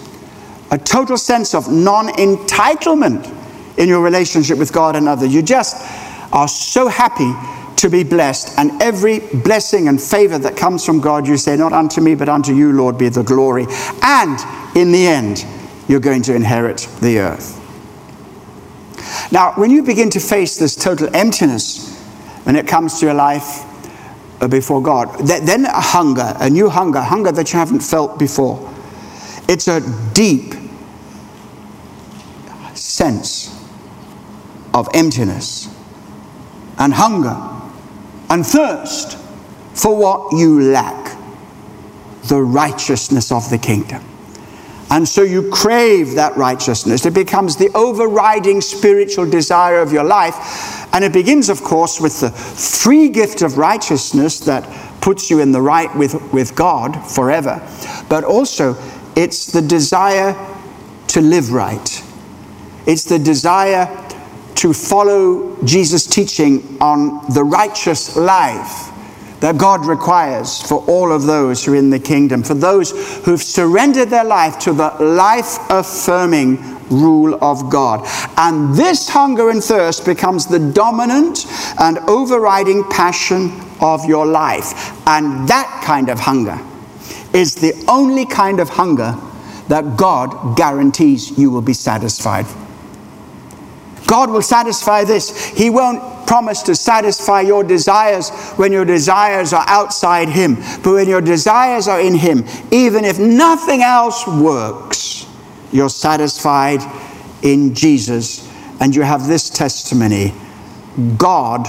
a 0.70 0.78
total 0.78 1.16
sense 1.16 1.54
of 1.54 1.70
non 1.70 2.08
entitlement 2.08 3.32
in 3.78 3.88
your 3.88 4.02
relationship 4.02 4.58
with 4.58 4.72
God 4.72 4.96
and 4.96 5.08
others. 5.08 5.32
You 5.32 5.42
just 5.42 5.76
are 6.32 6.48
so 6.48 6.88
happy 6.88 7.32
to 7.76 7.90
be 7.90 8.04
blessed. 8.04 8.58
And 8.58 8.80
every 8.80 9.20
blessing 9.20 9.88
and 9.88 10.00
favor 10.00 10.38
that 10.38 10.56
comes 10.56 10.84
from 10.84 11.00
God, 11.00 11.26
you 11.26 11.36
say, 11.36 11.56
Not 11.56 11.72
unto 11.72 12.00
me, 12.00 12.14
but 12.14 12.28
unto 12.28 12.54
you, 12.54 12.72
Lord, 12.72 12.98
be 12.98 13.08
the 13.08 13.22
glory. 13.22 13.66
And 14.02 14.38
in 14.76 14.92
the 14.92 15.06
end, 15.06 15.44
you're 15.88 16.00
going 16.00 16.22
to 16.22 16.34
inherit 16.34 16.88
the 17.00 17.18
earth. 17.18 17.63
Now, 19.30 19.52
when 19.52 19.70
you 19.70 19.82
begin 19.82 20.10
to 20.10 20.20
face 20.20 20.56
this 20.56 20.76
total 20.76 21.14
emptiness 21.14 21.96
when 22.44 22.56
it 22.56 22.68
comes 22.68 23.00
to 23.00 23.06
your 23.06 23.14
life 23.14 23.64
uh, 24.40 24.48
before 24.48 24.82
God, 24.82 25.26
then 25.26 25.64
a 25.64 25.80
hunger, 25.80 26.34
a 26.38 26.50
new 26.50 26.68
hunger, 26.68 27.00
hunger 27.00 27.32
that 27.32 27.52
you 27.52 27.58
haven't 27.58 27.80
felt 27.80 28.18
before. 28.18 28.72
It's 29.48 29.68
a 29.68 29.80
deep 30.12 30.54
sense 32.74 33.50
of 34.72 34.88
emptiness 34.94 35.68
and 36.78 36.92
hunger 36.92 37.36
and 38.30 38.44
thirst 38.46 39.18
for 39.74 39.96
what 39.96 40.32
you 40.32 40.60
lack 40.60 41.16
the 42.24 42.40
righteousness 42.40 43.30
of 43.30 43.48
the 43.50 43.58
kingdom. 43.58 44.02
And 44.94 45.08
so 45.08 45.22
you 45.22 45.50
crave 45.50 46.14
that 46.14 46.36
righteousness. 46.36 47.04
It 47.04 47.14
becomes 47.14 47.56
the 47.56 47.68
overriding 47.74 48.60
spiritual 48.60 49.28
desire 49.28 49.80
of 49.80 49.92
your 49.92 50.04
life. 50.04 50.86
And 50.94 51.02
it 51.02 51.12
begins, 51.12 51.48
of 51.48 51.64
course, 51.64 52.00
with 52.00 52.20
the 52.20 52.30
free 52.30 53.08
gift 53.08 53.42
of 53.42 53.58
righteousness 53.58 54.38
that 54.40 54.62
puts 55.00 55.30
you 55.30 55.40
in 55.40 55.50
the 55.50 55.60
right 55.60 55.92
with, 55.96 56.32
with 56.32 56.54
God 56.54 56.94
forever. 57.10 57.60
But 58.08 58.22
also, 58.22 58.76
it's 59.16 59.50
the 59.50 59.62
desire 59.62 60.32
to 61.08 61.20
live 61.20 61.50
right. 61.50 62.04
It's 62.86 63.02
the 63.02 63.18
desire 63.18 63.88
to 64.54 64.72
follow 64.72 65.60
Jesus' 65.64 66.06
teaching 66.06 66.78
on 66.80 67.34
the 67.34 67.42
righteous 67.42 68.14
life 68.14 68.93
that 69.44 69.58
God 69.58 69.84
requires 69.84 70.62
for 70.62 70.82
all 70.86 71.12
of 71.12 71.24
those 71.24 71.62
who 71.62 71.74
are 71.74 71.76
in 71.76 71.90
the 71.90 71.98
kingdom, 71.98 72.42
for 72.42 72.54
those 72.54 72.92
who've 73.26 73.42
surrendered 73.42 74.08
their 74.08 74.24
life 74.24 74.58
to 74.60 74.72
the 74.72 74.88
life 74.98 75.58
affirming 75.68 76.56
rule 76.88 77.34
of 77.44 77.68
God. 77.68 78.08
And 78.38 78.74
this 78.74 79.06
hunger 79.06 79.50
and 79.50 79.62
thirst 79.62 80.06
becomes 80.06 80.46
the 80.46 80.58
dominant 80.58 81.44
and 81.78 81.98
overriding 82.08 82.84
passion 82.84 83.52
of 83.82 84.06
your 84.06 84.24
life. 84.24 84.72
And 85.06 85.46
that 85.46 85.82
kind 85.84 86.08
of 86.08 86.18
hunger 86.18 86.58
is 87.34 87.54
the 87.54 87.74
only 87.86 88.24
kind 88.24 88.60
of 88.60 88.70
hunger 88.70 89.14
that 89.68 89.98
God 89.98 90.56
guarantees 90.56 91.36
you 91.36 91.50
will 91.50 91.60
be 91.60 91.74
satisfied 91.74 92.46
God 94.06 94.30
will 94.30 94.42
satisfy 94.42 95.04
this. 95.04 95.48
He 95.48 95.70
won't 95.70 96.02
promise 96.26 96.62
to 96.62 96.74
satisfy 96.74 97.40
your 97.40 97.64
desires 97.64 98.30
when 98.56 98.72
your 98.72 98.84
desires 98.84 99.52
are 99.52 99.64
outside 99.66 100.28
Him, 100.28 100.56
but 100.82 100.92
when 100.92 101.08
your 101.08 101.20
desires 101.20 101.88
are 101.88 102.00
in 102.00 102.14
Him, 102.14 102.44
even 102.70 103.04
if 103.04 103.18
nothing 103.18 103.82
else 103.82 104.26
works, 104.26 105.26
you're 105.72 105.90
satisfied 105.90 106.80
in 107.42 107.74
Jesus. 107.74 108.50
And 108.80 108.94
you 108.94 109.02
have 109.02 109.26
this 109.26 109.50
testimony 109.50 110.32
God 111.16 111.68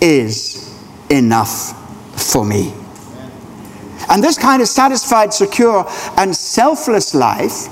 is 0.00 0.74
enough 1.10 1.74
for 2.30 2.44
me. 2.44 2.72
And 4.08 4.22
this 4.22 4.38
kind 4.38 4.62
of 4.62 4.68
satisfied, 4.68 5.34
secure, 5.34 5.84
and 6.16 6.34
selfless 6.34 7.14
life 7.14 7.68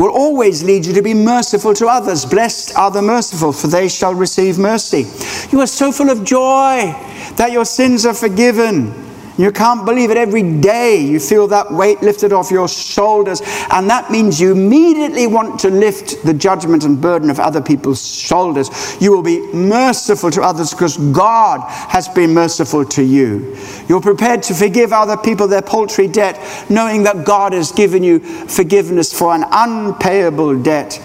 will 0.00 0.10
always 0.10 0.64
lead 0.64 0.86
you 0.86 0.94
to 0.94 1.02
be 1.02 1.12
merciful 1.12 1.74
to 1.74 1.86
others. 1.86 2.24
Blessed 2.24 2.74
are 2.74 2.90
the 2.90 3.02
merciful, 3.02 3.52
for 3.52 3.66
they 3.66 3.86
shall 3.86 4.14
receive 4.14 4.58
mercy. 4.58 5.06
You 5.52 5.60
are 5.60 5.66
so 5.66 5.92
full 5.92 6.08
of 6.08 6.24
joy 6.24 6.94
that 7.36 7.50
your 7.52 7.66
sins 7.66 8.06
are 8.06 8.14
forgiven. 8.14 9.09
You 9.40 9.50
can't 9.50 9.86
believe 9.86 10.10
it. 10.10 10.18
Every 10.18 10.42
day 10.60 11.00
you 11.00 11.18
feel 11.18 11.46
that 11.48 11.70
weight 11.70 12.02
lifted 12.02 12.30
off 12.30 12.50
your 12.50 12.68
shoulders. 12.68 13.40
And 13.70 13.88
that 13.88 14.10
means 14.10 14.38
you 14.38 14.52
immediately 14.52 15.26
want 15.26 15.58
to 15.60 15.70
lift 15.70 16.22
the 16.24 16.34
judgment 16.34 16.84
and 16.84 17.00
burden 17.00 17.30
of 17.30 17.40
other 17.40 17.62
people's 17.62 18.06
shoulders. 18.06 18.68
You 19.00 19.12
will 19.12 19.22
be 19.22 19.40
merciful 19.54 20.30
to 20.32 20.42
others 20.42 20.72
because 20.72 20.98
God 20.98 21.60
has 21.88 22.06
been 22.06 22.34
merciful 22.34 22.84
to 22.84 23.02
you. 23.02 23.56
You're 23.88 24.02
prepared 24.02 24.42
to 24.44 24.54
forgive 24.54 24.92
other 24.92 25.16
people 25.16 25.48
their 25.48 25.62
paltry 25.62 26.06
debt, 26.06 26.38
knowing 26.68 27.04
that 27.04 27.24
God 27.24 27.54
has 27.54 27.72
given 27.72 28.02
you 28.02 28.18
forgiveness 28.18 29.10
for 29.18 29.34
an 29.34 29.44
unpayable 29.50 30.62
debt. 30.62 31.00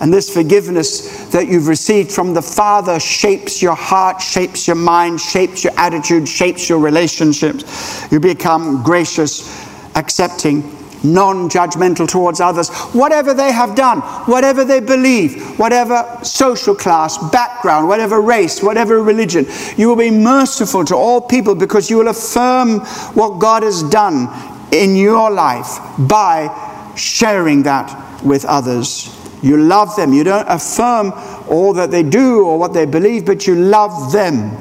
And 0.00 0.14
this 0.14 0.32
forgiveness 0.32 1.26
that 1.30 1.48
you've 1.48 1.66
received 1.66 2.12
from 2.12 2.32
the 2.32 2.42
Father 2.42 3.00
shapes 3.00 3.60
your 3.60 3.74
heart, 3.74 4.22
shapes 4.22 4.66
your 4.66 4.76
mind, 4.76 5.20
shapes 5.20 5.64
your 5.64 5.72
attitude, 5.76 6.28
shapes 6.28 6.68
your 6.68 6.78
relationships. 6.78 8.10
You 8.12 8.20
become 8.20 8.82
gracious, 8.84 9.66
accepting, 9.96 10.62
non 11.02 11.48
judgmental 11.48 12.08
towards 12.08 12.40
others, 12.40 12.68
whatever 12.92 13.34
they 13.34 13.50
have 13.52 13.74
done, 13.74 14.00
whatever 14.26 14.64
they 14.64 14.80
believe, 14.80 15.58
whatever 15.58 16.06
social 16.22 16.74
class, 16.74 17.18
background, 17.30 17.88
whatever 17.88 18.20
race, 18.20 18.62
whatever 18.62 19.02
religion. 19.02 19.46
You 19.76 19.88
will 19.88 19.96
be 19.96 20.10
merciful 20.10 20.84
to 20.86 20.94
all 20.96 21.20
people 21.20 21.54
because 21.54 21.90
you 21.90 21.98
will 21.98 22.08
affirm 22.08 22.80
what 23.14 23.38
God 23.40 23.62
has 23.64 23.82
done 23.84 24.28
in 24.72 24.96
your 24.96 25.30
life 25.30 25.78
by 25.98 26.94
sharing 26.96 27.62
that 27.64 28.22
with 28.22 28.44
others. 28.44 29.17
You 29.42 29.56
love 29.56 29.94
them. 29.96 30.12
You 30.12 30.24
don't 30.24 30.46
affirm 30.48 31.12
all 31.48 31.72
that 31.74 31.90
they 31.90 32.02
do 32.02 32.44
or 32.44 32.58
what 32.58 32.72
they 32.72 32.86
believe, 32.86 33.26
but 33.26 33.46
you 33.46 33.54
love 33.54 34.12
them 34.12 34.56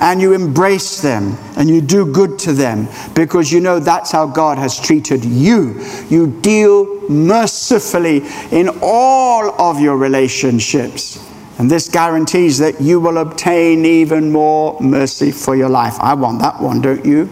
and 0.00 0.20
you 0.20 0.32
embrace 0.32 1.00
them 1.00 1.36
and 1.56 1.68
you 1.68 1.80
do 1.80 2.04
good 2.12 2.38
to 2.40 2.52
them 2.52 2.88
because 3.14 3.52
you 3.52 3.60
know 3.60 3.78
that's 3.78 4.10
how 4.10 4.26
God 4.26 4.58
has 4.58 4.78
treated 4.78 5.24
you. 5.24 5.80
You 6.08 6.26
deal 6.40 7.08
mercifully 7.08 8.22
in 8.50 8.68
all 8.82 9.60
of 9.60 9.80
your 9.80 9.96
relationships. 9.96 11.24
And 11.58 11.70
this 11.70 11.88
guarantees 11.88 12.58
that 12.58 12.80
you 12.80 12.98
will 12.98 13.18
obtain 13.18 13.84
even 13.84 14.32
more 14.32 14.80
mercy 14.80 15.30
for 15.30 15.54
your 15.54 15.68
life. 15.68 15.94
I 16.00 16.14
want 16.14 16.40
that 16.40 16.60
one, 16.60 16.80
don't 16.80 17.04
you? 17.04 17.28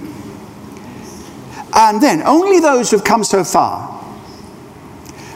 And 1.74 2.00
then 2.00 2.22
only 2.22 2.60
those 2.60 2.90
who've 2.90 3.02
come 3.02 3.24
so 3.24 3.42
far 3.42 3.88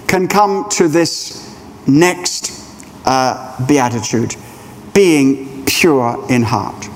can 0.06 0.28
come 0.28 0.68
to 0.70 0.86
this 0.86 1.43
next 1.86 2.52
uh, 3.04 3.64
beatitude 3.66 4.36
being 4.92 5.64
pure 5.66 6.24
in 6.30 6.42
heart. 6.42 6.88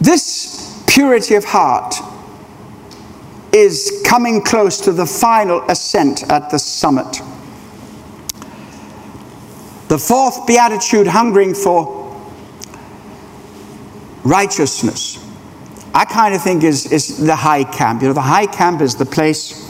This 0.00 0.84
purity 0.86 1.34
of 1.34 1.44
heart 1.44 1.94
is 3.52 4.02
coming 4.04 4.42
close 4.42 4.80
to 4.80 4.92
the 4.92 5.06
final 5.06 5.62
ascent 5.70 6.28
at 6.30 6.50
the 6.50 6.58
summit. 6.58 7.22
The 9.88 9.98
fourth 9.98 10.46
beatitude, 10.46 11.06
hungering 11.06 11.54
for 11.54 12.04
righteousness, 14.24 15.24
I 15.94 16.04
kind 16.04 16.34
of 16.34 16.42
think 16.42 16.64
is, 16.64 16.90
is 16.90 17.24
the 17.24 17.36
high 17.36 17.62
camp. 17.62 18.02
You 18.02 18.08
know, 18.08 18.14
the 18.14 18.20
high 18.20 18.46
camp 18.46 18.80
is 18.80 18.96
the 18.96 19.06
place 19.06 19.63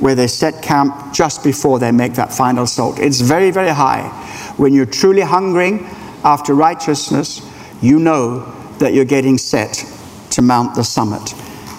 where 0.00 0.14
they 0.14 0.26
set 0.26 0.62
camp 0.62 1.14
just 1.14 1.42
before 1.42 1.78
they 1.78 1.90
make 1.90 2.14
that 2.14 2.32
final 2.32 2.64
assault. 2.64 2.98
It's 2.98 3.20
very, 3.20 3.50
very 3.50 3.70
high. 3.70 4.08
When 4.56 4.72
you're 4.72 4.86
truly 4.86 5.22
hungering 5.22 5.86
after 6.24 6.54
righteousness, 6.54 7.40
you 7.80 7.98
know 7.98 8.52
that 8.78 8.94
you're 8.94 9.04
getting 9.04 9.38
set 9.38 9.84
to 10.30 10.42
mount 10.42 10.74
the 10.74 10.84
summit. 10.84 11.34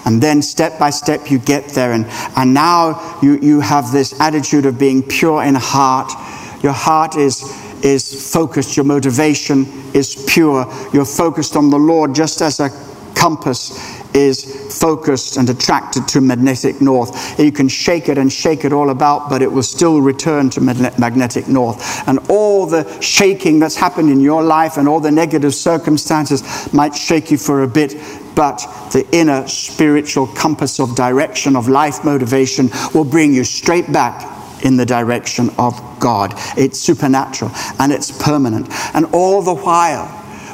And 0.06 0.22
then 0.22 0.42
step 0.42 0.80
by 0.80 0.90
step 0.90 1.30
you 1.30 1.38
get 1.38 1.70
there, 1.70 1.92
and, 1.92 2.06
and 2.38 2.54
now 2.54 3.20
you, 3.22 3.38
you 3.40 3.60
have 3.60 3.92
this 3.92 4.20
attitude 4.22 4.66
of 4.66 4.80
being 4.80 5.04
pure 5.04 5.44
in 5.44 5.54
heart. 5.56 6.12
Your 6.64 6.72
heart 6.72 7.18
is, 7.18 7.44
is 7.84 8.32
focused, 8.32 8.78
your 8.78 8.86
motivation 8.86 9.66
is 9.94 10.24
pure. 10.30 10.66
You're 10.94 11.06
focused 11.06 11.56
on 11.56 11.70
the 11.70 11.78
Lord 11.78 12.16
just 12.16 12.42
as 12.42 12.60
a 12.60 12.70
compass 13.16 13.98
is 14.14 14.80
focused 14.80 15.38
and 15.38 15.50
attracted 15.50 16.08
to 16.10 16.22
magnetic 16.22 16.82
north. 16.82 17.40
You 17.40 17.52
can 17.52 17.68
shake 17.68 18.10
it 18.10 18.18
and 18.18 18.32
shake 18.32 18.66
it 18.66 18.74
all 18.74 18.90
about, 18.90 19.30
but 19.30 19.42
it 19.42 19.52
will 19.52 19.64
still 19.64 20.02
return 20.02 20.50
to 20.52 20.62
magnetic 20.62 21.48
north. 21.48 22.08
And 22.08 22.20
all 22.30 22.66
the 22.66 23.02
shaking 23.02 23.60
that's 23.60 23.76
happened 23.76 24.10
in 24.10 24.20
your 24.20 24.44
life 24.44 24.78
and 24.78 24.88
all 24.88 25.00
the 25.00 25.12
negative 25.12 25.54
circumstances 25.54 26.74
might 26.74 26.96
shake 26.96 27.32
you 27.32 27.38
for 27.38 27.64
a 27.64 27.68
bit, 27.68 27.96
but 28.36 28.58
the 28.92 29.08
inner 29.12 29.48
spiritual 29.48 30.28
compass 30.28 30.80
of 30.80 30.96
direction, 30.96 31.56
of 31.56 31.68
life 31.68 32.04
motivation, 32.04 32.70
will 32.94 33.06
bring 33.06 33.34
you 33.34 33.44
straight 33.44 33.92
back 33.92 34.34
in 34.64 34.78
the 34.78 34.86
direction 34.86 35.50
of 35.58 35.80
God. 36.00 36.34
It's 36.58 36.80
supernatural 36.80 37.52
and 37.80 37.92
it's 37.92 38.12
permanent. 38.24 38.68
And 38.94 39.06
all 39.14 39.42
the 39.42 39.56
while, 39.56 40.08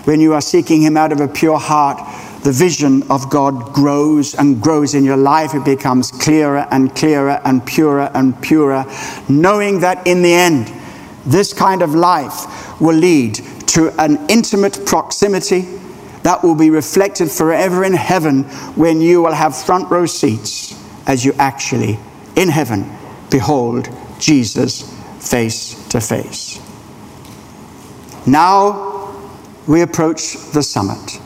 when 0.06 0.20
you 0.20 0.34
are 0.34 0.42
seeking 0.42 0.82
Him 0.82 0.98
out 0.98 1.12
of 1.12 1.22
a 1.22 1.28
pure 1.28 1.58
heart, 1.58 2.00
the 2.44 2.52
vision 2.52 3.04
of 3.10 3.30
God 3.30 3.74
grows 3.74 4.36
and 4.36 4.62
grows 4.62 4.94
in 4.94 5.06
your 5.06 5.18
life. 5.18 5.54
It 5.54 5.64
becomes 5.64 6.12
clearer 6.12 6.68
and 6.72 6.94
clearer 6.94 7.42
and 7.46 7.66
purer 7.66 8.12
and 8.14 8.40
purer, 8.42 8.86
knowing 9.30 9.80
that 9.80 10.06
in 10.06 10.22
the 10.22 10.34
end, 10.34 10.72
this 11.26 11.54
kind 11.54 11.82
of 11.82 11.96
life 11.96 12.82
will 12.82 12.96
lead 12.96 13.36
to 13.68 13.94
an 14.00 14.30
intimate 14.30 14.86
proximity 14.86 15.62
that 16.24 16.44
will 16.44 16.56
be 16.56 16.70
reflected 16.70 17.32
forever 17.32 17.84
in 17.84 17.94
heaven 17.94 18.44
when 18.76 19.02
you 19.02 19.22
will 19.22 19.34
have 19.34 19.56
front 19.56 19.90
row 19.90 20.06
seats 20.06 20.80
as 21.08 21.24
you 21.24 21.34
actually, 21.40 22.00
in 22.36 22.50
heaven, 22.50 22.90
behold 23.30 23.90
Jesus 24.20 24.90
face 25.20 25.88
to 25.90 26.00
face. 26.00 26.60
Now 28.26 29.14
we 29.68 29.82
approach 29.82 30.36
the 30.52 30.64
summit. 30.64 31.20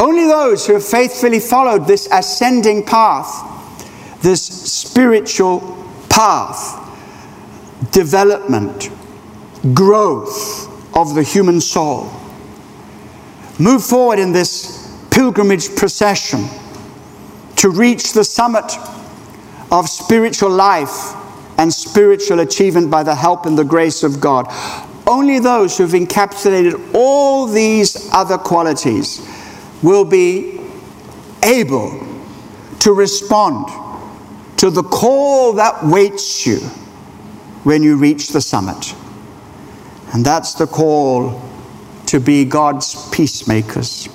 Only 0.00 0.24
those 0.24 0.66
who 0.66 0.72
have 0.72 0.84
faithfully 0.84 1.40
followed 1.40 1.86
this 1.86 2.08
ascending 2.10 2.86
path, 2.86 4.22
this 4.22 4.42
spiritual 4.42 5.60
path, 6.08 6.78
development, 7.92 8.88
growth 9.74 10.96
of 10.96 11.14
the 11.14 11.22
human 11.22 11.60
soul, 11.60 12.10
move 13.58 13.84
forward 13.84 14.18
in 14.18 14.32
this 14.32 14.90
pilgrimage 15.10 15.76
procession 15.76 16.46
to 17.56 17.68
reach 17.68 18.14
the 18.14 18.24
summit 18.24 18.72
of 19.70 19.86
spiritual 19.86 20.48
life 20.48 21.14
and 21.58 21.70
spiritual 21.70 22.40
achievement 22.40 22.90
by 22.90 23.02
the 23.02 23.14
help 23.14 23.44
and 23.44 23.58
the 23.58 23.64
grace 23.64 24.02
of 24.02 24.18
God. 24.18 24.46
Only 25.06 25.40
those 25.40 25.76
who've 25.76 25.90
encapsulated 25.90 26.94
all 26.94 27.46
these 27.46 28.08
other 28.12 28.38
qualities 28.38 29.29
will 29.82 30.04
be 30.04 30.60
able 31.42 32.06
to 32.80 32.92
respond 32.92 33.68
to 34.58 34.70
the 34.70 34.82
call 34.82 35.54
that 35.54 35.84
waits 35.84 36.46
you 36.46 36.58
when 37.64 37.82
you 37.82 37.96
reach 37.96 38.28
the 38.28 38.40
summit. 38.40 38.94
And 40.12 40.24
that's 40.24 40.54
the 40.54 40.66
call 40.66 41.40
to 42.06 42.20
be 42.20 42.44
God's 42.44 43.08
peacemakers. 43.10 44.06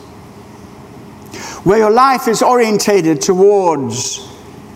Where 1.64 1.80
your 1.80 1.92
life 1.92 2.28
is 2.28 2.44
orientated 2.44 3.22
towards 3.22 4.20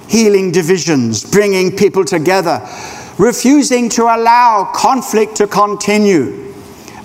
healing 0.07 0.51
divisions, 0.51 1.29
bringing 1.29 1.75
people 1.75 2.03
together, 2.03 2.67
refusing 3.19 3.89
to 3.89 4.03
allow 4.03 4.71
conflict 4.73 5.35
to 5.35 5.45
continue 5.45 6.48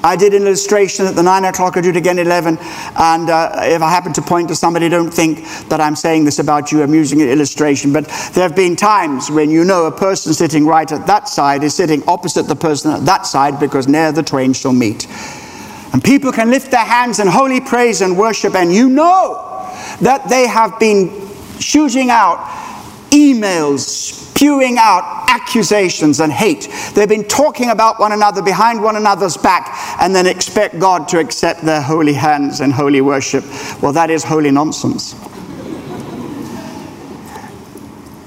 I 0.05 0.17
did 0.17 0.35
an 0.35 0.43
illustration 0.43 1.07
at 1.07 1.17
the 1.17 1.23
9 1.23 1.45
o'clock, 1.47 1.79
I 1.79 1.81
do 1.81 1.89
it 1.89 1.97
again 1.97 2.19
at 2.19 2.27
11. 2.27 2.59
And 2.59 3.31
uh, 3.31 3.53
if 3.63 3.81
I 3.81 3.89
happen 3.89 4.13
to 4.13 4.23
point 4.23 4.49
to 4.49 4.55
somebody, 4.55 4.91
don't 4.91 5.11
think 5.11 5.39
that 5.71 5.81
I'm 5.81 5.97
saying 5.97 6.27
this 6.27 6.39
about 6.39 6.71
you. 6.71 6.83
I'm 6.83 6.93
using 6.93 7.23
an 7.23 7.29
illustration. 7.31 7.91
But 7.91 8.07
there 8.35 8.47
have 8.47 8.55
been 8.55 8.77
times 8.77 9.31
when 9.31 9.51
you 9.51 9.65
know 9.65 9.87
a 9.87 9.91
person 9.91 10.35
sitting 10.35 10.67
right 10.67 10.91
at 10.93 11.07
that 11.07 11.27
side 11.29 11.65
is 11.65 11.75
sitting 11.75 12.03
opposite 12.07 12.47
the 12.49 12.55
person 12.55 12.93
at 12.93 13.07
that 13.07 13.25
side 13.25 13.59
because 13.59 13.89
ne'er 13.89 14.13
the 14.13 14.23
twain 14.23 14.53
shall 14.53 14.75
meet. 14.75 15.09
And 15.95 16.05
people 16.05 16.33
can 16.33 16.51
lift 16.51 16.71
their 16.71 16.85
hands 16.85 17.19
in 17.19 17.27
holy 17.27 17.63
praise 17.63 18.03
and 18.03 18.19
worship, 18.19 18.55
and 18.55 18.75
you 18.75 18.91
know 18.91 19.71
that 20.03 20.29
they 20.29 20.47
have 20.47 20.79
been 20.79 21.31
shooting 21.61 22.11
out 22.11 22.39
emails, 23.11 24.34
spewing 24.35 24.79
out 24.79 25.27
accusations 25.29 26.21
and 26.21 26.33
hate. 26.33 26.69
They've 26.95 27.09
been 27.09 27.25
talking 27.25 27.71
about 27.71 28.01
one 28.01 28.13
another 28.13 28.43
behind 28.43 28.83
one 28.83 28.97
another's 28.97 29.37
back 29.37 29.69
and 30.01 30.15
then 30.15 30.27
expect 30.27 30.79
God 30.79 31.07
to 31.09 31.19
accept 31.19 31.63
their 31.63 31.81
holy 31.81 32.15
hands 32.15 32.61
and 32.61 32.73
holy 32.73 33.01
worship. 33.01 33.45
Well, 33.81 33.93
that 33.93 34.11
is 34.11 34.25
holy 34.25 34.51
nonsense. 34.51 35.15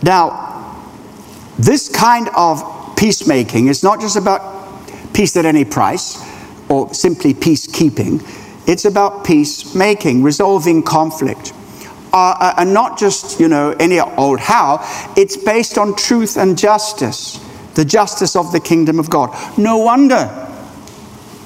Now, 0.01 0.81
this 1.59 1.89
kind 1.89 2.29
of 2.35 2.95
peacemaking 2.95 3.67
is 3.67 3.83
not 3.83 3.99
just 3.99 4.15
about 4.15 4.83
peace 5.13 5.35
at 5.35 5.45
any 5.45 5.65
price 5.65 6.23
or 6.69 6.93
simply 6.93 7.33
peacekeeping, 7.33 8.23
it's 8.67 8.85
about 8.85 9.25
peacemaking, 9.25 10.23
resolving 10.23 10.83
conflict 10.83 11.53
are, 12.13 12.35
are 12.35 12.65
not 12.65 12.97
just, 12.97 13.39
you 13.39 13.47
know, 13.47 13.71
any 13.79 13.99
old 13.99 14.39
how. 14.39 14.79
It's 15.15 15.37
based 15.37 15.77
on 15.77 15.95
truth 15.95 16.37
and 16.37 16.57
justice, 16.57 17.39
the 17.75 17.85
justice 17.85 18.35
of 18.35 18.51
the 18.51 18.59
kingdom 18.59 18.99
of 18.99 19.09
God. 19.09 19.35
No 19.57 19.77
wonder, 19.77 20.29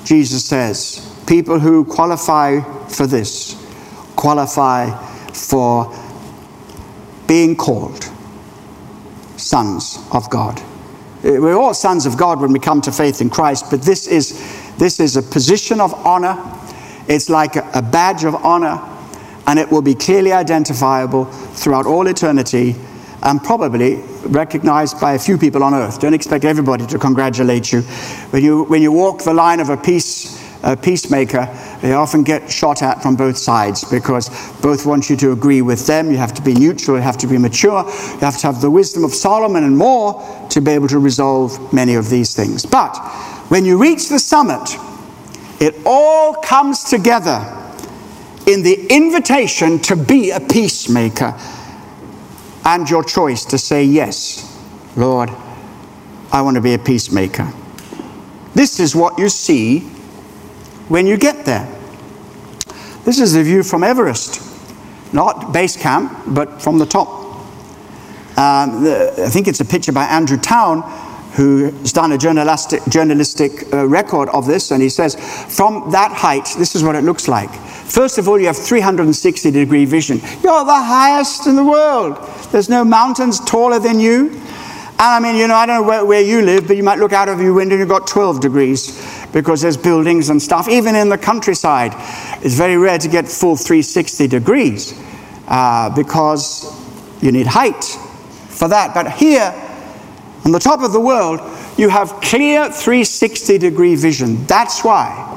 Jesus 0.06 0.46
says, 0.46 1.08
people 1.28 1.60
who 1.60 1.86
qualify 1.86 2.62
for 2.88 3.08
this 3.08 3.62
qualify 4.22 4.92
for 5.34 5.92
being 7.28 7.56
called 7.56 8.08
sons 9.38 9.98
of 10.12 10.30
God. 10.30 10.60
Eh, 11.24 11.40
we're 11.40 11.58
all 11.58 11.74
sons 11.74 12.06
of 12.06 12.18
God 12.18 12.40
when 12.40 12.52
we 12.52 12.60
come 12.60 12.82
to 12.82 12.92
faith 12.92 13.22
in 13.22 13.32
Christ, 13.32 13.66
but 13.72 13.82
this 13.82 14.08
is, 14.08 14.40
this 14.78 15.00
is 15.00 15.18
a 15.18 15.24
position 15.24 15.82
of 15.82 15.94
honor. 16.06 16.38
It's 17.08 17.30
like 17.30 17.56
a, 17.56 17.68
a 17.74 17.82
badge 17.82 18.24
of 18.24 18.36
honor 18.36 18.80
and 19.48 19.60
it 19.60 19.72
will 19.72 19.82
be 19.82 19.96
clearly 19.96 20.32
identifiable 20.32 21.26
throughout 21.26 21.86
all 21.86 22.08
eternity 22.08 22.76
and 23.24 23.44
probably 23.44 23.96
recognized 24.26 25.00
by 25.00 25.14
a 25.14 25.20
few 25.20 25.38
people 25.38 25.64
on 25.64 25.74
earth. 25.74 26.00
Don't 26.00 26.14
expect 26.14 26.44
everybody 26.44 26.86
to 26.88 26.98
congratulate 26.98 27.72
you. 27.72 27.82
When 28.32 28.44
you, 28.44 28.64
when 28.64 28.82
you 28.82 28.92
walk 28.92 29.24
the 29.24 29.34
line 29.34 29.60
of 29.60 29.70
a 29.70 29.78
peace 29.78 30.42
a 30.64 30.78
peacemaker, 30.78 31.50
they 31.82 31.94
often 31.94 32.24
get 32.24 32.52
shot 32.52 32.84
at 32.84 33.02
from 33.02 33.16
both 33.16 33.38
sides 33.38 33.84
because 33.86 34.30
both 34.62 34.86
want 34.86 35.10
you 35.10 35.16
to 35.18 35.32
agree 35.32 35.62
with 35.62 35.88
them. 35.88 36.12
You 36.12 36.18
have 36.18 36.34
to 36.36 36.42
be 36.42 36.54
neutral, 36.54 36.98
you 36.98 37.04
have 37.04 37.18
to 37.20 37.28
be 37.28 37.38
mature, 37.38 37.84
you 37.84 38.20
have 38.20 38.38
to 38.38 38.48
have 38.48 38.62
the 38.62 38.70
wisdom 38.70 39.04
of 39.04 39.14
Solomon 39.14 39.64
and 39.64 39.76
more 39.76 40.48
to 40.50 40.62
be 40.62 40.72
able 40.72 40.88
to 40.90 41.00
resolve 41.00 41.74
many 41.74 41.96
of 41.96 42.10
these 42.10 42.36
things. 42.36 42.66
But 42.66 42.96
when 43.50 43.66
you 43.66 43.82
reach 43.82 44.10
the 44.10 44.20
summit, 44.20 44.78
it 45.60 45.76
all 45.86 46.36
comes 46.36 46.84
together 46.84 47.58
in 48.52 48.64
the 48.64 48.88
invitation 48.90 49.80
to 49.80 49.96
be 49.96 50.32
a 50.32 50.40
peacemaker 50.40 51.38
and 52.66 52.90
your 52.90 53.04
choice 53.04 53.46
to 53.46 53.58
say, 53.58 53.84
Yes, 53.84 54.48
Lord, 54.96 55.30
I 56.32 56.42
want 56.42 56.56
to 56.56 56.62
be 56.62 56.74
a 56.74 56.80
peacemaker. 56.80 57.52
This 58.54 58.80
is 58.80 58.96
what 58.96 59.18
you 59.18 59.30
see 59.30 59.80
when 60.90 61.08
you 61.08 61.18
get 61.18 61.46
there. 61.46 61.68
This 63.06 63.20
is 63.20 63.36
a 63.36 63.44
view 63.44 63.64
from 63.64 63.84
Everest, 63.84 64.42
not 65.14 65.52
base 65.52 65.76
camp, 65.76 66.16
but 66.28 66.62
from 66.62 66.78
the 66.78 66.86
top. 66.86 67.10
Um, 68.38 68.84
the, 68.84 69.26
I 69.26 69.30
think 69.30 69.48
it's 69.48 69.60
a 69.60 69.66
picture 69.66 69.92
by 69.92 70.06
Andrew 70.06 70.38
Town, 70.38 70.84
who's 71.34 71.94
done 71.94 72.12
a 72.12 72.18
journalistic, 72.18 72.82
journalistic 72.90 73.74
uh, 73.74 73.88
record 73.88 74.30
of 74.30 74.46
this, 74.46 74.72
and 74.72 74.82
he 74.82 74.90
says, 74.90 75.16
from 75.56 75.92
that 75.92 76.12
height, 76.12 76.48
this 76.58 76.76
is 76.76 76.84
what 76.84 76.96
it 76.96 77.04
looks 77.04 77.28
like. 77.28 77.50
First 77.92 78.18
of 78.18 78.28
all, 78.28 78.40
you 78.40 78.48
have 78.48 78.58
360 78.58 79.52
degree 79.52 79.86
vision. 79.86 80.20
You're 80.44 80.66
the 80.66 80.82
highest 80.82 81.48
in 81.48 81.56
the 81.56 81.64
world. 81.64 82.18
There's 82.52 82.70
no 82.70 82.84
mountains 82.84 83.40
taller 83.40 83.80
than 83.80 84.00
you. 84.00 84.30
And 85.02 85.10
I 85.10 85.20
mean, 85.20 85.36
you 85.36 85.48
know, 85.48 85.56
I 85.56 85.66
don't 85.66 85.82
know 85.82 85.88
where, 85.88 86.06
where 86.06 86.22
you 86.22 86.42
live, 86.42 86.68
but 86.68 86.78
you 86.78 86.84
might 86.84 87.00
look 87.00 87.12
out 87.12 87.28
of 87.28 87.42
your 87.42 87.54
window 87.54 87.74
and 87.74 87.80
you've 87.80 87.90
got 87.90 88.08
12 88.08 88.40
degrees 88.40 89.26
because 89.34 89.62
there's 89.62 89.78
buildings 89.78 90.30
and 90.30 90.40
stuff. 90.40 90.70
Even 90.70 90.96
in 90.96 91.10
the 91.10 91.18
countryside, 91.18 91.92
it's 92.46 92.56
very 92.56 92.78
rare 92.78 93.00
to 93.00 93.08
get 93.08 93.28
full 93.28 93.56
360 93.56 94.28
degrees 94.28 94.94
uh, 95.48 95.90
because 95.96 96.72
you 97.22 97.32
need 97.32 97.48
height 97.48 97.84
for 98.50 98.68
that. 98.68 98.94
But 98.94 99.12
here, 99.12 99.52
on 100.46 100.52
the 100.52 100.60
top 100.60 100.82
of 100.82 100.92
the 100.92 101.00
world, 101.00 101.40
you 101.78 101.90
have 101.90 102.10
clear 102.22 102.66
360 102.66 103.58
degree 103.58 103.96
vision. 103.96 104.44
That's 104.46 104.84
why 104.84 105.28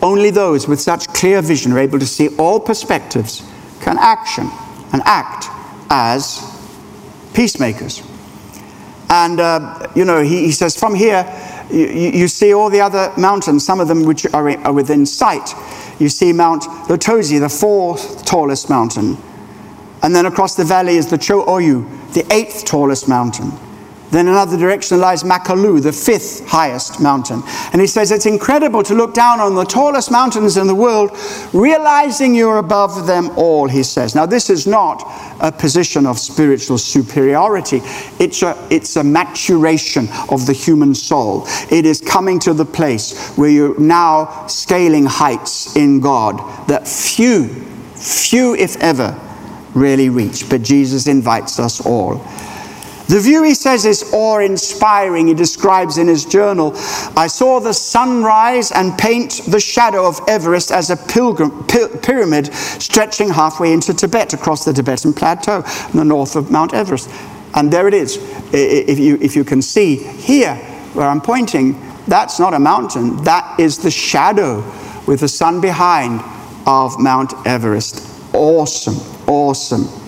only 0.00 0.30
those 0.30 0.68
with 0.68 0.80
such 0.80 1.08
clear 1.08 1.42
vision 1.42 1.72
are 1.72 1.78
able 1.78 1.98
to 1.98 2.06
see 2.06 2.28
all 2.36 2.60
perspectives, 2.60 3.42
can 3.80 3.98
action 3.98 4.48
and 4.92 5.02
act 5.04 5.46
as 5.90 6.40
peacemakers. 7.34 8.02
And, 9.10 9.40
uh, 9.40 9.88
you 9.94 10.04
know, 10.04 10.22
he, 10.22 10.44
he, 10.44 10.52
says, 10.52 10.78
from 10.78 10.94
here, 10.94 11.26
you, 11.70 11.86
you, 11.86 12.28
see 12.28 12.52
all 12.52 12.68
the 12.68 12.80
other 12.80 13.12
mountains, 13.16 13.64
some 13.64 13.80
of 13.80 13.88
them 13.88 14.04
which 14.04 14.26
are, 14.26 14.50
are 14.64 14.72
within 14.72 15.06
sight. 15.06 15.54
You 15.98 16.08
see 16.08 16.32
Mount 16.32 16.62
Lhotse, 16.62 17.40
the 17.40 17.48
fourth 17.48 18.24
tallest 18.24 18.68
mountain. 18.68 19.16
And 20.02 20.14
then 20.14 20.26
across 20.26 20.54
the 20.56 20.64
valley 20.64 20.96
is 20.96 21.08
the 21.08 21.18
Cho 21.18 21.44
Oyu, 21.46 22.12
the 22.12 22.30
eighth 22.32 22.64
tallest 22.66 23.08
mountain. 23.08 23.50
Then 24.10 24.26
another 24.26 24.56
direction 24.56 25.00
lies 25.00 25.22
Makalu, 25.22 25.82
the 25.82 25.92
fifth 25.92 26.46
highest 26.46 27.00
mountain. 27.00 27.42
And 27.72 27.80
he 27.80 27.86
says 27.86 28.10
it's 28.10 28.24
incredible 28.26 28.82
to 28.84 28.94
look 28.94 29.12
down 29.12 29.38
on 29.38 29.54
the 29.54 29.64
tallest 29.64 30.10
mountains 30.10 30.56
in 30.56 30.66
the 30.66 30.74
world, 30.74 31.10
realizing 31.52 32.34
you're 32.34 32.58
above 32.58 33.06
them 33.06 33.30
all, 33.36 33.68
he 33.68 33.82
says. 33.82 34.14
Now, 34.14 34.24
this 34.24 34.48
is 34.48 34.66
not 34.66 35.04
a 35.40 35.52
position 35.52 36.06
of 36.06 36.18
spiritual 36.18 36.78
superiority, 36.78 37.80
it's 38.18 38.42
a, 38.42 38.66
it's 38.70 38.96
a 38.96 39.04
maturation 39.04 40.08
of 40.30 40.46
the 40.46 40.54
human 40.54 40.94
soul. 40.94 41.44
It 41.70 41.84
is 41.84 42.00
coming 42.00 42.38
to 42.40 42.54
the 42.54 42.64
place 42.64 43.36
where 43.36 43.50
you're 43.50 43.78
now 43.78 44.46
scaling 44.46 45.04
heights 45.04 45.76
in 45.76 46.00
God 46.00 46.38
that 46.68 46.88
few, 46.88 47.48
few, 47.94 48.54
if 48.54 48.76
ever, 48.78 49.18
really 49.74 50.08
reach. 50.08 50.48
But 50.48 50.62
Jesus 50.62 51.06
invites 51.06 51.58
us 51.58 51.84
all. 51.84 52.24
The 53.08 53.20
view, 53.20 53.42
he 53.42 53.54
says, 53.54 53.86
is 53.86 54.10
awe 54.12 54.40
inspiring. 54.40 55.28
He 55.28 55.34
describes 55.34 55.96
in 55.96 56.08
his 56.08 56.26
journal 56.26 56.72
I 57.16 57.26
saw 57.26 57.58
the 57.58 57.72
sun 57.72 58.22
rise 58.22 58.70
and 58.70 58.96
paint 58.98 59.40
the 59.48 59.60
shadow 59.60 60.06
of 60.06 60.20
Everest 60.28 60.70
as 60.70 60.90
a 60.90 60.96
pilgrim, 60.96 61.66
pyramid 61.66 62.52
stretching 62.54 63.30
halfway 63.30 63.72
into 63.72 63.94
Tibet 63.94 64.34
across 64.34 64.64
the 64.64 64.74
Tibetan 64.74 65.14
plateau 65.14 65.64
in 65.90 65.96
the 65.96 66.04
north 66.04 66.36
of 66.36 66.50
Mount 66.50 66.74
Everest. 66.74 67.10
And 67.54 67.72
there 67.72 67.88
it 67.88 67.94
is. 67.94 68.18
If 68.52 68.98
you, 68.98 69.16
if 69.22 69.34
you 69.34 69.44
can 69.44 69.62
see 69.62 69.96
here 69.96 70.54
where 70.92 71.08
I'm 71.08 71.22
pointing, 71.22 71.80
that's 72.06 72.38
not 72.38 72.52
a 72.52 72.58
mountain, 72.58 73.22
that 73.24 73.58
is 73.58 73.78
the 73.78 73.90
shadow 73.90 74.58
with 75.06 75.20
the 75.20 75.28
sun 75.28 75.62
behind 75.62 76.20
of 76.66 76.98
Mount 77.00 77.32
Everest. 77.46 78.04
Awesome, 78.34 78.96
awesome. 79.26 80.07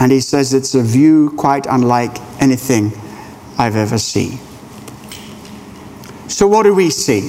And 0.00 0.10
he 0.10 0.20
says 0.20 0.52
it's 0.52 0.74
a 0.74 0.82
view 0.82 1.30
quite 1.36 1.66
unlike 1.66 2.20
anything 2.40 2.92
I've 3.58 3.76
ever 3.76 3.98
seen. 3.98 4.38
So, 6.28 6.48
what 6.48 6.64
do 6.64 6.74
we 6.74 6.90
see 6.90 7.28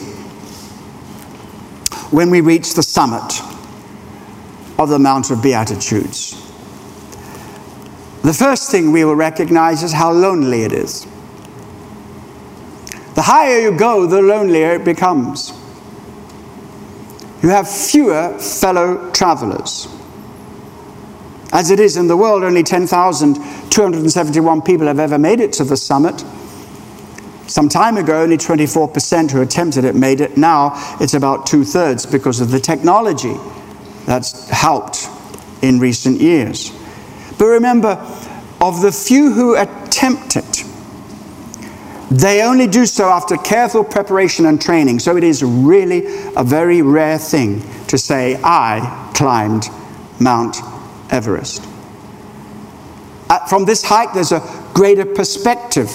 when 2.12 2.32
we 2.32 2.42
reach 2.42 2.74
the 2.74 2.84
summit 2.84 3.42
of 4.80 4.90
the 4.90 5.00
Mount 5.00 5.32
of 5.32 5.44
Beatitudes? 5.44 6.42
The 8.24 8.34
first 8.34 8.72
thing 8.72 8.92
we 8.92 9.06
will 9.06 9.16
recognize 9.16 9.84
is 9.84 9.94
how 9.94 10.12
lonely 10.12 10.64
it 10.64 10.72
is. 10.72 11.06
The 13.14 13.22
higher 13.22 13.60
you 13.60 13.78
go, 13.78 14.08
the 14.08 14.22
lonelier 14.22 14.74
it 14.74 14.84
becomes. 14.84 15.54
You 17.44 17.50
have 17.50 17.70
fewer 17.70 18.38
fellow 18.40 19.12
travelers. 19.12 19.88
As 21.56 21.72
it 21.72 21.80
is 21.80 21.96
in 21.96 22.08
the 22.08 22.18
world, 22.18 22.44
only 22.44 22.64
10,271 22.64 24.62
people 24.62 24.88
have 24.88 25.00
ever 25.00 25.18
made 25.18 25.40
it 25.40 25.54
to 25.54 25.64
the 25.64 25.78
summit. 25.78 26.26
Some 27.48 27.70
time 27.70 27.96
ago, 27.96 28.24
only 28.24 28.36
24% 28.38 29.32
who 29.32 29.42
attempted 29.42 29.86
it 29.86 29.96
made 29.96 30.20
it. 30.20 30.36
Now 30.36 30.74
it's 31.00 31.14
about 31.14 31.48
two 31.48 31.64
thirds 31.64 32.06
because 32.06 32.42
of 32.42 32.52
the 32.52 32.60
technology 32.60 33.38
that's 34.06 34.50
helped 34.50 35.08
in 35.62 35.80
recent 35.80 36.20
years. 36.20 36.74
But 37.40 37.46
remember, 37.46 38.06
of 38.60 38.82
the 38.82 38.92
few 38.92 39.32
who 39.32 39.56
attempt 39.56 40.36
it, 40.36 40.66
They 42.12 42.44
only 42.44 42.68
do 42.68 42.86
so 42.86 43.10
after 43.10 43.38
careful 43.38 43.84
preparation 43.84 44.46
and 44.46 44.62
training. 44.62 45.00
So 45.00 45.16
it 45.18 45.24
is 45.24 45.42
really 45.42 46.06
a 46.36 46.44
very 46.44 46.82
rare 46.82 47.18
thing 47.18 47.64
to 47.88 47.98
say, 47.98 48.40
I 48.44 49.12
climbed 49.16 49.70
Mount 50.20 50.75
Everest. 51.12 51.64
Uh, 53.30 53.40
from 53.48 53.66
this 53.66 53.84
height, 53.84 54.14
there's 54.14 54.32
a 54.32 54.42
greater 54.74 55.06
perspective, 55.06 55.90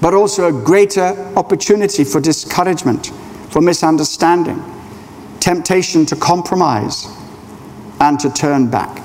but 0.00 0.14
also 0.14 0.48
a 0.48 0.52
greater 0.52 1.16
opportunity 1.36 2.04
for 2.04 2.20
discouragement, 2.20 3.08
for 3.50 3.60
misunderstanding, 3.60 4.62
temptation 5.40 6.06
to 6.06 6.16
compromise, 6.16 7.06
and 8.00 8.20
to 8.20 8.30
turn 8.30 8.70
back. 8.70 9.02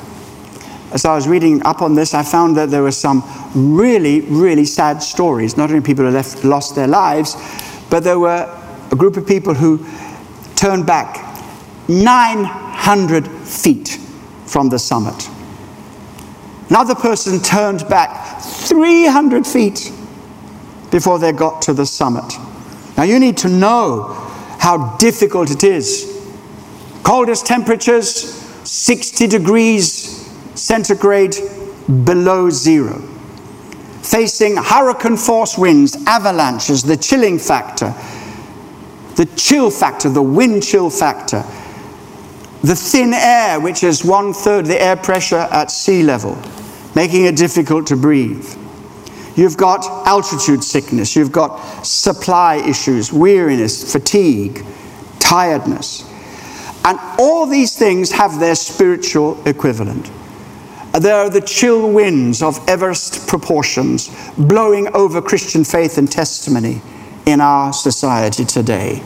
As 0.91 1.05
I 1.05 1.15
was 1.15 1.27
reading 1.27 1.63
up 1.63 1.81
on 1.81 1.95
this, 1.95 2.13
I 2.13 2.21
found 2.21 2.57
that 2.57 2.69
there 2.69 2.83
were 2.83 2.91
some 2.91 3.23
really, 3.55 4.21
really 4.21 4.65
sad 4.65 5.01
stories. 5.01 5.55
Not 5.55 5.69
only 5.69 5.81
people 5.81 6.03
who 6.03 6.11
left, 6.11 6.43
lost 6.43 6.75
their 6.75 6.87
lives, 6.87 7.35
but 7.89 8.03
there 8.03 8.19
were 8.19 8.45
a 8.91 8.95
group 8.95 9.15
of 9.15 9.25
people 9.25 9.53
who 9.53 9.85
turned 10.55 10.85
back 10.85 11.17
900 11.87 13.27
feet 13.27 14.00
from 14.51 14.69
the 14.69 14.77
summit. 14.77 15.29
Another 16.69 16.95
person 16.95 17.39
turned 17.41 17.87
back 17.87 18.41
300 18.41 19.45
feet 19.45 19.91
before 20.91 21.19
they 21.19 21.31
got 21.31 21.61
to 21.63 21.73
the 21.73 21.85
summit. 21.85 22.37
Now, 22.97 23.03
you 23.03 23.19
need 23.19 23.37
to 23.37 23.49
know 23.49 24.13
how 24.59 24.95
difficult 24.97 25.51
it 25.51 25.63
is. 25.63 26.07
Coldest 27.03 27.45
temperatures, 27.45 28.33
60 28.63 29.27
degrees 29.27 30.29
centigrade 30.55 31.35
below 32.05 32.49
zero 32.49 33.01
facing 34.01 34.57
hurricane 34.57 35.15
force 35.15 35.57
winds, 35.57 35.95
avalanches, 36.05 36.83
the 36.83 36.97
chilling 36.97 37.37
factor, 37.39 37.93
the 39.15 39.25
chill 39.35 39.69
factor, 39.69 40.09
the 40.09 40.21
wind 40.21 40.63
chill 40.63 40.89
factor, 40.89 41.43
the 42.63 42.75
thin 42.75 43.13
air, 43.13 43.59
which 43.59 43.83
is 43.83 44.05
one 44.05 44.33
third 44.33 44.65
the 44.65 44.81
air 44.81 44.95
pressure 44.95 45.47
at 45.51 45.71
sea 45.71 46.03
level, 46.03 46.37
making 46.95 47.25
it 47.25 47.35
difficult 47.35 47.87
to 47.87 47.95
breathe. 47.95 48.47
You've 49.35 49.57
got 49.57 49.85
altitude 50.07 50.63
sickness, 50.63 51.15
you've 51.15 51.31
got 51.31 51.57
supply 51.85 52.55
issues, 52.55 53.11
weariness, 53.11 53.91
fatigue, 53.91 54.63
tiredness. 55.19 56.07
And 56.83 56.99
all 57.19 57.45
these 57.45 57.77
things 57.77 58.11
have 58.11 58.39
their 58.39 58.55
spiritual 58.55 59.41
equivalent. 59.47 60.11
There 60.99 61.15
are 61.15 61.29
the 61.29 61.41
chill 61.41 61.91
winds 61.91 62.41
of 62.41 62.67
Everest 62.67 63.27
proportions 63.27 64.09
blowing 64.37 64.93
over 64.93 65.21
Christian 65.21 65.63
faith 65.63 65.97
and 65.97 66.11
testimony 66.11 66.81
in 67.25 67.39
our 67.39 67.71
society 67.71 68.43
today. 68.43 69.01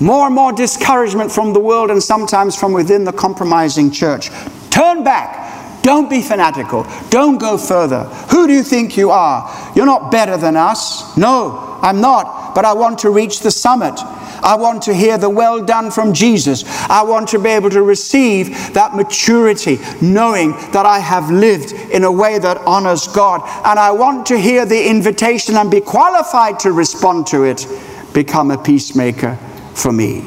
More 0.00 0.26
and 0.26 0.34
more 0.34 0.52
discouragement 0.52 1.32
from 1.32 1.52
the 1.52 1.60
world 1.60 1.90
and 1.90 2.02
sometimes 2.02 2.54
from 2.54 2.72
within 2.72 3.04
the 3.04 3.12
compromising 3.12 3.90
church. 3.90 4.28
Turn 4.70 5.02
back. 5.02 5.82
Don't 5.82 6.10
be 6.10 6.20
fanatical. 6.20 6.86
Don't 7.10 7.38
go 7.38 7.56
further. 7.56 8.04
Who 8.30 8.46
do 8.46 8.52
you 8.52 8.62
think 8.62 8.96
you 8.96 9.10
are? 9.10 9.72
You're 9.74 9.86
not 9.86 10.10
better 10.10 10.36
than 10.36 10.56
us. 10.56 11.16
No, 11.16 11.78
I'm 11.80 12.00
not. 12.00 12.54
But 12.54 12.64
I 12.64 12.74
want 12.74 12.98
to 13.00 13.10
reach 13.10 13.40
the 13.40 13.50
summit. 13.50 13.94
I 14.42 14.56
want 14.56 14.82
to 14.82 14.94
hear 14.94 15.16
the 15.16 15.30
well 15.30 15.64
done 15.64 15.90
from 15.90 16.12
Jesus. 16.12 16.64
I 16.90 17.02
want 17.04 17.28
to 17.28 17.38
be 17.38 17.48
able 17.50 17.70
to 17.70 17.82
receive 17.82 18.74
that 18.74 18.94
maturity, 18.94 19.78
knowing 20.02 20.50
that 20.72 20.84
I 20.84 20.98
have 20.98 21.30
lived 21.30 21.72
in 21.72 22.04
a 22.04 22.12
way 22.12 22.38
that 22.38 22.58
honors 22.66 23.06
God. 23.08 23.40
And 23.64 23.78
I 23.78 23.92
want 23.92 24.26
to 24.26 24.38
hear 24.38 24.66
the 24.66 24.90
invitation 24.90 25.56
and 25.56 25.70
be 25.70 25.80
qualified 25.80 26.58
to 26.60 26.72
respond 26.72 27.28
to 27.28 27.44
it. 27.44 27.66
Become 28.12 28.50
a 28.50 28.58
peacemaker 28.58 29.38
for 29.76 29.92
me. 29.92 30.26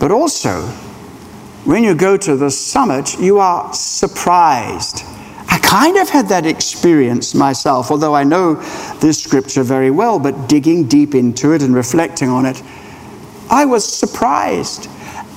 But 0.00 0.10
also, 0.10 0.62
when 1.64 1.84
you 1.84 1.94
go 1.94 2.16
to 2.16 2.36
the 2.36 2.50
summit, 2.50 3.18
you 3.20 3.38
are 3.38 3.72
surprised 3.72 5.04
I 5.54 5.58
kind 5.58 5.98
of 5.98 6.08
had 6.08 6.30
that 6.30 6.46
experience 6.46 7.32
myself, 7.32 7.92
although 7.92 8.12
I 8.12 8.24
know 8.24 8.54
this 8.98 9.22
scripture 9.22 9.62
very 9.62 9.92
well, 9.92 10.18
but 10.18 10.48
digging 10.48 10.88
deep 10.88 11.14
into 11.14 11.52
it 11.52 11.62
and 11.62 11.72
reflecting 11.72 12.28
on 12.28 12.44
it, 12.44 12.60
I 13.48 13.64
was 13.64 13.84
surprised. 13.84 14.88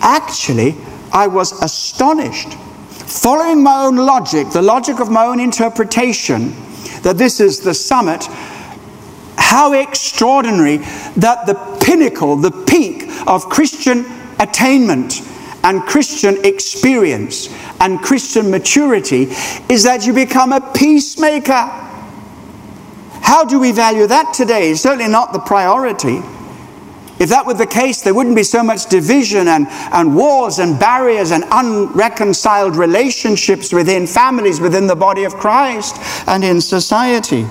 Actually, 0.01 0.75
I 1.13 1.27
was 1.27 1.51
astonished. 1.62 2.53
Following 2.53 3.62
my 3.62 3.86
own 3.86 3.97
logic, 3.97 4.49
the 4.49 4.63
logic 4.63 4.99
of 4.99 5.12
my 5.12 5.23
own 5.23 5.39
interpretation, 5.39 6.55
that 7.03 7.19
this 7.19 7.39
is 7.39 7.60
the 7.60 7.75
summit, 7.75 8.25
how 9.38 9.73
extraordinary 9.73 10.77
that 11.17 11.45
the 11.45 11.76
pinnacle, 11.88 12.36
the 12.36 12.52
peak 12.65 13.06
of 13.28 13.47
Christian 13.47 14.06
attainment 14.39 15.21
and 15.63 15.82
Christian 15.84 16.43
experience 16.45 17.47
and 17.80 18.00
Christian 18.02 18.52
maturity 18.52 19.30
is 19.69 19.84
that 19.84 20.06
you 20.06 20.12
become 20.12 20.52
a 20.52 20.60
peacemaker. 20.73 21.54
How 23.21 23.45
do 23.45 23.58
we 23.58 23.71
value 23.71 24.06
that 24.06 24.34
today? 24.34 24.71
It's 24.71 24.82
certainly 24.82 25.10
not 25.10 25.32
the 25.32 25.39
priority. 25.39 26.21
If 27.19 27.30
that 27.30 27.45
were 27.45 27.54
the 27.54 27.65
case, 27.65 28.02
there 28.02 28.13
wouldn't 28.13 28.36
be 28.36 28.43
so 28.43 28.62
much 28.62 28.88
division 28.88 29.47
and, 29.47 29.67
and 29.69 30.13
wars 30.13 30.60
and 30.60 30.78
barriers 30.78 31.32
and 31.32 31.45
unreconciled 31.52 32.76
relationships 32.76 33.71
within 33.71 34.08
families, 34.08 34.60
within 34.60 34.88
the 34.88 34.95
body 34.95 35.23
of 35.23 35.34
Christ, 35.36 35.95
and 36.28 36.43
in 36.43 36.60
society. 36.60 37.47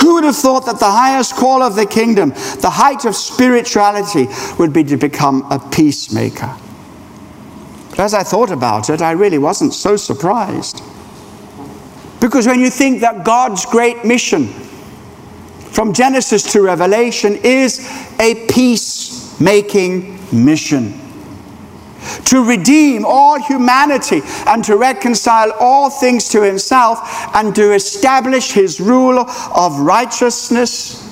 Who 0.00 0.14
would 0.14 0.24
have 0.24 0.36
thought 0.36 0.66
that 0.66 0.78
the 0.78 0.90
highest 0.90 1.34
call 1.34 1.62
of 1.62 1.74
the 1.76 1.86
kingdom, 1.86 2.30
the 2.60 2.70
height 2.70 3.04
of 3.04 3.14
spirituality, 3.14 4.26
would 4.58 4.72
be 4.72 4.84
to 4.84 4.96
become 4.96 5.46
a 5.50 5.58
peacemaker? 5.58 6.54
But 7.90 8.00
as 8.00 8.14
I 8.14 8.22
thought 8.22 8.50
about 8.50 8.90
it, 8.90 9.02
I 9.02 9.12
really 9.12 9.38
wasn't 9.38 9.74
so 9.74 9.96
surprised. 9.96 10.82
Because 12.20 12.46
when 12.46 12.60
you 12.60 12.70
think 12.70 13.00
that 13.00 13.24
God's 13.24 13.64
great 13.66 14.04
mission 14.04 14.48
from 15.72 15.92
Genesis 15.92 16.52
to 16.52 16.62
Revelation 16.62 17.36
is 17.36 17.78
a 18.18 18.46
peace-making 18.46 20.18
mission 20.32 21.07
to 22.26 22.44
redeem 22.44 23.04
all 23.04 23.40
humanity 23.40 24.22
and 24.46 24.64
to 24.64 24.76
reconcile 24.76 25.52
all 25.60 25.90
things 25.90 26.28
to 26.30 26.42
himself 26.42 27.00
and 27.34 27.54
to 27.54 27.72
establish 27.72 28.52
his 28.52 28.80
rule 28.80 29.18
of 29.18 29.78
righteousness, 29.80 31.04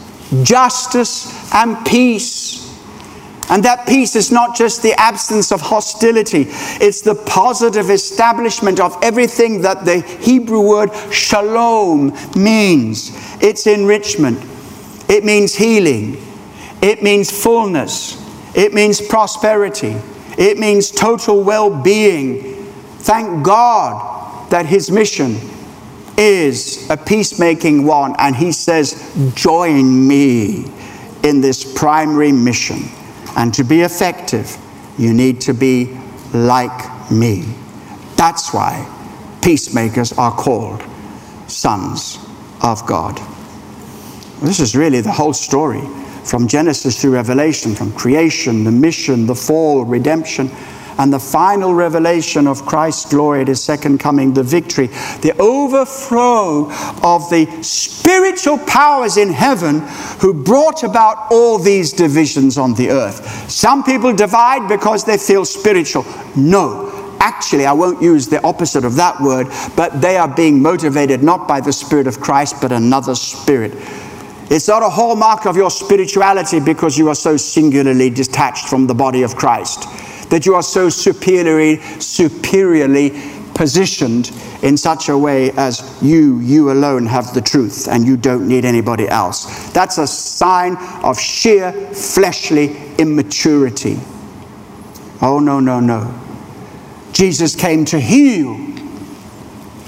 justice, 0.43 1.53
and 1.55 1.85
peace. 1.87 2.67
And 3.49 3.63
that 3.65 3.87
peace 3.87 4.17
is 4.17 4.33
not 4.33 4.57
just 4.57 4.83
the 4.83 4.93
absence 4.95 5.53
of 5.53 5.61
hostility, 5.61 6.47
it's 6.49 7.01
the 7.01 7.15
positive 7.15 7.91
establishment 7.91 8.81
of 8.81 8.97
everything 9.03 9.61
that 9.63 9.85
the 9.85 10.01
Hebrew 10.01 10.61
word 10.61 10.91
shalom 11.13 12.13
means. 12.35 13.13
It's 13.41 13.69
enrichment, 13.69 14.45
it 15.09 15.25
means 15.25 15.55
healing, 15.55 16.17
it 16.83 17.05
means 17.05 17.31
fullness, 17.31 18.21
it 18.57 18.75
means 18.75 19.01
prosperity, 19.01 19.97
it 20.37 20.59
means 20.59 20.91
total 20.91 21.43
well 21.43 21.83
being. 21.83 22.65
Thank 23.01 23.45
God 23.45 24.51
that 24.51 24.67
His 24.67 24.91
mission 24.91 25.37
is 26.17 26.89
a 26.91 26.97
peacemaking 26.97 27.85
one, 27.85 28.15
and 28.19 28.35
He 28.35 28.53
says, 28.53 29.13
Join 29.35 30.07
me 30.07 30.67
in 31.23 31.41
this 31.41 31.79
primary 31.79 32.33
mission. 32.33 32.81
And 33.37 33.53
to 33.55 33.65
be 33.65 33.83
effective, 33.83 34.57
you 34.99 35.13
need 35.13 35.41
to 35.43 35.53
be 35.53 35.97
like 36.33 37.11
me. 37.11 37.45
That's 38.17 38.53
why 38.53 38.93
peacemakers 39.43 40.13
are 40.15 40.33
called 40.33 40.83
sons 41.47 42.19
of 42.63 42.85
God. 42.87 43.21
This 44.41 44.61
is 44.61 44.75
really 44.75 45.01
the 45.01 45.13
whole 45.13 45.33
story 45.33 45.83
from 46.27 46.49
Genesis 46.49 47.01
through 47.01 47.13
Revelation, 47.13 47.75
from 47.75 47.93
creation, 47.93 48.65
the 48.65 48.73
mission, 48.73 49.27
the 49.27 49.35
fall, 49.35 49.85
redemption 49.85 50.51
and 50.99 51.13
the 51.13 51.19
final 51.19 51.75
revelation 51.75 52.47
of 52.47 52.65
Christ's 52.65 53.11
glory 53.11 53.43
at 53.43 53.49
his 53.49 53.63
second 53.63 53.99
coming, 53.99 54.33
the 54.33 54.43
victory, 54.43 54.87
the 55.21 55.35
overflow 55.39 56.71
of 57.03 57.29
the 57.31 57.47
spiritual 57.63 58.59
powers 58.59 59.17
in 59.17 59.31
heaven 59.31 59.81
who 60.21 60.33
brought 60.33 60.85
about 60.85 61.31
all 61.31 61.59
these 61.59 61.93
divisions 61.93 62.57
on 62.57 62.75
the 62.75 62.91
earth. 62.91 63.51
Some 63.51 63.85
people 63.85 64.15
divide 64.15 64.69
because 64.69 65.05
they 65.05 65.19
feel 65.19 65.45
spiritual. 65.45 66.05
No. 66.35 66.93
Actually, 67.19 67.67
I 67.67 67.73
won't 67.73 68.03
use 68.03 68.29
the 68.29 68.43
opposite 68.43 68.85
of 68.85 68.97
that 68.97 69.21
word, 69.21 69.49
but 69.75 70.01
they 70.01 70.17
are 70.17 70.29
being 70.29 70.61
motivated 70.61 71.23
not 71.23 71.49
by 71.49 71.61
the 71.61 71.73
Spirit 71.73 72.07
of 72.07 72.21
Christ, 72.21 72.57
but 72.61 72.73
another 72.73 73.15
Spirit. 73.15 73.73
It's 74.49 74.69
not 74.69 74.83
a 74.83 74.89
hallmark 74.89 75.47
of 75.47 75.57
your 75.57 75.71
spirituality 75.71 76.61
because 76.61 76.97
you 76.97 77.09
are 77.09 77.15
so 77.15 77.37
singularly 77.37 78.11
detached 78.11 78.69
from 78.69 78.87
the 78.87 78.95
body 78.95 79.23
of 79.23 79.37
Christ 79.37 79.89
that 80.31 80.47
you 80.47 80.55
are 80.55 80.63
so 80.63 80.89
superiorly, 80.89 81.81
superiorly 82.01 83.11
positioned 83.55 84.31
in 84.63 84.77
such 84.77 85.09
a 85.09 85.17
way 85.17 85.51
as 85.53 85.99
you, 86.03 86.39
you 86.41 86.71
alone 86.71 87.07
have 87.07 87.33
the 87.33 87.41
truth 87.41 87.89
and 87.89 88.07
you 88.07 88.17
don't 88.17 88.47
need 88.47 88.65
anybody 88.65 89.09
else. 89.09 89.73
That's 89.73 89.99
a 89.99 90.07
sign 90.07 90.77
of 91.03 91.19
sheer 91.19 91.73
fleshly 91.73 92.77
immaturity. 92.99 93.99
Oh, 95.23 95.39
no, 95.41 95.59
no, 95.61 95.81
no. 95.81 96.15
Jesus 97.13 97.57
came 97.57 97.87
to 97.87 97.99
heal, 97.99 98.55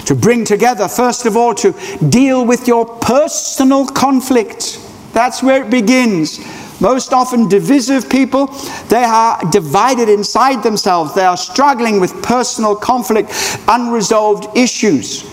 to 0.08 0.14
bring 0.14 0.42
together, 0.42 0.88
first 0.88 1.26
of 1.26 1.36
all, 1.36 1.54
to 1.54 1.74
deal 2.08 2.46
with 2.46 2.66
your 2.66 2.86
personal 2.86 3.84
conflict. 3.84 4.80
That's 5.12 5.42
where 5.42 5.62
it 5.62 5.70
begins. 5.70 6.40
Most 6.80 7.12
often, 7.12 7.46
divisive 7.46 8.08
people, 8.08 8.46
they 8.88 9.04
are 9.04 9.38
divided 9.50 10.08
inside 10.08 10.62
themselves. 10.62 11.14
They 11.14 11.26
are 11.26 11.36
struggling 11.36 12.00
with 12.00 12.22
personal 12.22 12.74
conflict, 12.74 13.30
unresolved 13.68 14.56
issues, 14.56 15.30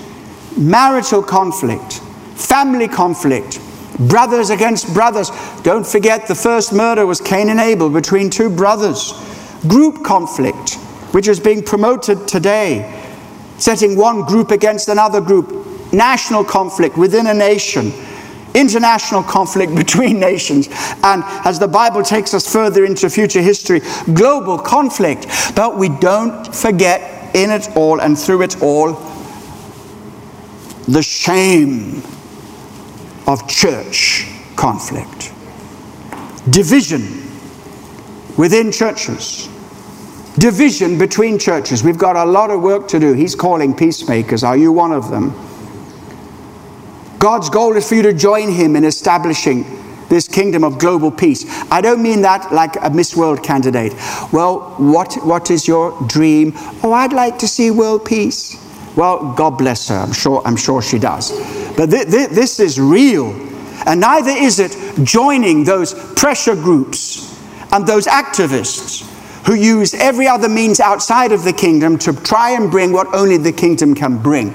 marital 0.58 1.24
conflict, 1.24 2.02
family 2.36 2.90
conflict, 2.90 3.62
brothers 4.10 4.50
against 4.50 4.94
brothers. 4.94 5.32
Don't 5.64 5.88
forget 5.88 6.28
the 6.28 6.36
first 6.36 6.74
murder 6.74 7.06
was 7.06 7.22
Cain 7.22 7.48
and 7.48 7.62
Abel 7.62 7.90
between 7.90 8.30
two 8.30 8.50
brothers. 8.50 9.14
Group 9.70 10.04
conflict, 10.04 10.74
which 11.14 11.30
is 11.30 11.40
being 11.40 11.64
promoted 11.64 12.28
today, 12.28 13.05
setting 13.58 13.96
one 13.98 14.22
group 14.22 14.52
against 14.52 14.90
another 14.90 15.22
group, 15.22 15.94
national 15.94 16.44
conflict 16.44 16.98
within 16.98 17.28
a 17.28 17.34
nation 17.34 17.92
international 18.56 19.22
conflict 19.22 19.76
between 19.76 20.20
nations, 20.20 20.70
and 21.04 21.24
as 21.46 21.60
the 21.60 21.68
Bible 21.68 22.02
takes 22.02 22.34
us 22.34 22.52
further 22.52 22.86
into 22.86 23.10
future 23.10 23.42
history, 23.42 23.82
global 24.14 24.58
conflict. 24.58 25.28
But 25.56 25.78
we 25.78 25.90
don't 25.90 26.56
forget 26.56 27.36
in 27.36 27.52
it 27.52 27.76
all 27.76 28.00
and 28.00 28.18
through 28.18 28.44
it 28.44 28.62
all 28.62 28.94
the 30.88 31.02
shame 31.02 32.02
of 33.28 33.48
church 33.48 34.28
conflict, 34.56 35.34
division 36.50 37.02
within 38.38 38.72
churches. 38.72 39.50
Division 40.38 40.98
between 40.98 41.40
churches. 41.40 41.82
We've 41.84 41.98
got 41.98 42.18
a 42.18 42.26
lot 42.26 42.52
of 42.52 42.62
work 42.62 42.90
to 42.90 43.00
do. 43.00 43.14
He's 43.14 43.36
calling 43.36 43.74
peacemakers. 43.74 44.44
Are 44.44 44.58
you 44.58 44.72
one 44.72 44.92
of 44.92 45.10
them? 45.10 45.34
God's 47.20 47.50
goal 47.50 47.76
is 47.78 47.88
for 47.88 47.96
you 47.96 48.02
to 48.04 48.14
join 48.14 48.52
Him 48.52 48.76
in 48.76 48.84
establishing 48.84 49.66
this 50.10 50.28
kingdom 50.28 50.64
of 50.64 50.78
global 50.78 51.10
peace. 51.10 51.46
I 51.72 51.80
don't 51.82 52.04
mean 52.04 52.22
that 52.22 52.52
like 52.54 52.76
a 52.82 52.90
Miss 52.90 53.16
World 53.16 53.44
candidate. 53.44 53.94
Well, 54.34 54.76
what, 54.78 55.16
what 55.26 55.50
is 55.50 55.68
your 55.68 55.98
dream? 56.08 56.52
Oh, 56.84 56.92
I'd 56.92 57.14
like 57.14 57.40
to 57.40 57.48
see 57.48 57.72
world 57.72 58.06
peace. 58.06 58.62
Well, 58.96 59.34
God 59.34 59.58
bless 59.58 59.88
her. 59.88 59.96
I'm 59.96 60.14
sure, 60.14 60.42
I'm 60.46 60.58
sure 60.58 60.82
she 60.82 61.00
does. 61.00 61.32
But 61.76 61.90
th- 61.90 62.10
th- 62.10 62.30
this 62.30 62.60
is 62.60 62.80
real. 62.80 63.32
And 63.86 64.02
neither 64.02 64.32
is 64.32 64.60
it 64.60 64.78
joining 65.04 65.64
those 65.64 65.94
pressure 66.14 66.56
groups 66.56 67.34
and 67.72 67.88
those 67.88 68.06
activists 68.06 69.12
who 69.46 69.54
use 69.54 69.94
every 69.94 70.28
other 70.28 70.50
means 70.50 70.80
outside 70.80 71.32
of 71.32 71.44
the 71.44 71.54
kingdom 71.54 71.98
to 72.00 72.14
try 72.14 72.52
and 72.52 72.72
bring 72.72 72.92
what 72.92 73.14
only 73.14 73.38
the 73.38 73.52
kingdom 73.52 73.94
can 73.94 74.18
bring. 74.18 74.50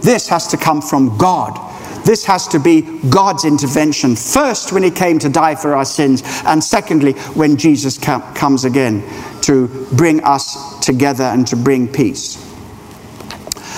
This 0.00 0.28
has 0.28 0.48
to 0.48 0.56
come 0.56 0.82
from 0.82 1.16
God. 1.16 1.56
This 2.04 2.24
has 2.24 2.48
to 2.48 2.58
be 2.58 2.82
God's 3.08 3.44
intervention, 3.44 4.16
first 4.16 4.72
when 4.72 4.82
He 4.82 4.90
came 4.90 5.20
to 5.20 5.28
die 5.28 5.54
for 5.54 5.74
our 5.74 5.84
sins, 5.84 6.22
and 6.44 6.62
secondly 6.62 7.12
when 7.34 7.56
Jesus 7.56 7.96
comes 7.96 8.64
again 8.64 9.04
to 9.42 9.68
bring 9.92 10.22
us 10.24 10.80
together 10.80 11.24
and 11.24 11.46
to 11.46 11.56
bring 11.56 11.86
peace. 11.86 12.36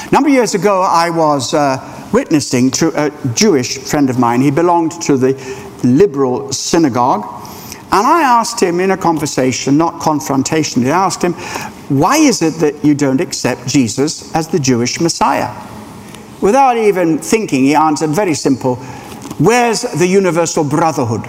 A 0.07 0.11
number 0.11 0.29
of 0.29 0.35
years 0.35 0.55
ago, 0.55 0.81
I 0.81 1.11
was 1.11 1.53
uh, 1.53 2.09
witnessing 2.13 2.71
to 2.73 2.93
a 2.95 3.11
Jewish 3.35 3.77
friend 3.77 4.09
of 4.09 4.19
mine. 4.19 4.41
He 4.41 4.51
belonged 4.51 4.93
to 5.03 5.19
the 5.19 5.35
liberal 5.83 6.53
synagogue. 6.53 7.25
And 7.95 8.07
I 8.07 8.23
asked 8.23 8.61
him 8.61 8.81
in 8.81 8.91
a 8.91 8.97
conversation, 8.97 9.79
not 9.79 10.01
confrontation, 10.01 10.85
I 10.85 10.91
asked 10.91 11.23
him, 11.23 11.35
why 11.89 12.17
is 12.17 12.43
it 12.43 12.55
that 12.55 12.85
you 12.85 12.95
don't 12.95 13.21
accept 13.21 13.69
Jesus 13.69 14.35
as 14.35 14.49
the 14.49 14.59
Jewish 14.59 15.01
Messiah? 15.01 15.55
Without 16.41 16.77
even 16.77 17.19
thinking, 17.19 17.63
he 17.65 17.75
answered, 17.77 18.11
very 18.11 18.35
simple, 18.35 18.77
Where's 19.39 19.83
the 19.83 20.07
universal 20.07 20.63
brotherhood? 20.63 21.23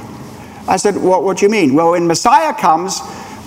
I 0.67 0.77
said, 0.77 0.95
What, 0.95 1.23
what 1.23 1.37
do 1.37 1.45
you 1.45 1.51
mean? 1.51 1.73
Well, 1.73 1.91
when 1.91 2.05
Messiah 2.05 2.53
comes, 2.53 2.99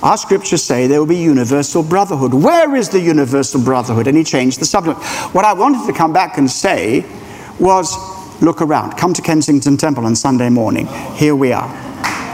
our 0.02 0.16
scriptures 0.16 0.62
say 0.62 0.86
there 0.86 0.98
will 0.98 1.06
be 1.06 1.16
universal 1.16 1.82
brotherhood. 1.82 2.34
Where 2.34 2.74
is 2.74 2.88
the 2.88 3.00
universal 3.00 3.62
brotherhood? 3.62 4.06
And 4.08 4.16
he 4.16 4.24
changed 4.24 4.60
the 4.60 4.64
subject. 4.64 5.00
What 5.32 5.44
I 5.44 5.52
wanted 5.52 5.86
to 5.86 5.92
come 5.92 6.12
back 6.12 6.38
and 6.38 6.50
say 6.50 7.04
was 7.60 7.96
look 8.40 8.62
around. 8.62 8.96
Come 8.96 9.12
to 9.14 9.22
Kensington 9.22 9.76
Temple 9.76 10.06
on 10.06 10.16
Sunday 10.16 10.48
morning. 10.48 10.86
Here 11.14 11.36
we 11.36 11.52
are. 11.52 11.87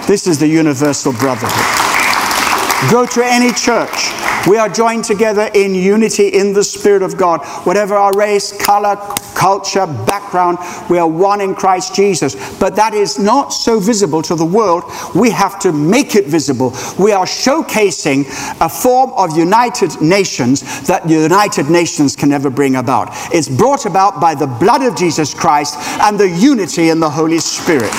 This 0.06 0.26
is 0.26 0.38
the 0.38 0.46
universal 0.46 1.12
brotherhood. 1.14 2.90
Go 2.90 3.06
to 3.06 3.24
any 3.24 3.52
church. 3.52 4.12
We 4.46 4.58
are 4.58 4.68
joined 4.68 5.04
together 5.04 5.48
in 5.54 5.74
unity 5.74 6.28
in 6.28 6.52
the 6.52 6.62
Spirit 6.62 7.02
of 7.02 7.16
God. 7.16 7.40
Whatever 7.64 7.94
our 7.94 8.12
race, 8.12 8.52
color, 8.62 8.96
culture, 9.34 9.86
background, 9.86 10.58
we 10.90 10.98
are 10.98 11.08
one 11.08 11.40
in 11.40 11.54
Christ 11.54 11.94
Jesus. 11.94 12.34
But 12.58 12.76
that 12.76 12.92
is 12.92 13.18
not 13.18 13.54
so 13.54 13.80
visible 13.80 14.20
to 14.20 14.34
the 14.34 14.44
world. 14.44 14.84
We 15.14 15.30
have 15.30 15.58
to 15.60 15.72
make 15.72 16.14
it 16.14 16.26
visible. 16.26 16.74
We 16.98 17.12
are 17.12 17.24
showcasing 17.24 18.26
a 18.60 18.68
form 18.68 19.12
of 19.16 19.34
United 19.34 20.02
Nations 20.02 20.86
that 20.86 21.08
the 21.08 21.14
United 21.14 21.70
Nations 21.70 22.14
can 22.14 22.28
never 22.28 22.50
bring 22.50 22.76
about. 22.76 23.08
It's 23.32 23.48
brought 23.48 23.86
about 23.86 24.20
by 24.20 24.34
the 24.34 24.46
blood 24.46 24.82
of 24.82 24.94
Jesus 24.94 25.32
Christ 25.32 25.76
and 26.02 26.20
the 26.20 26.28
unity 26.28 26.90
in 26.90 27.00
the 27.00 27.08
Holy 27.08 27.38
Spirit. 27.38 27.92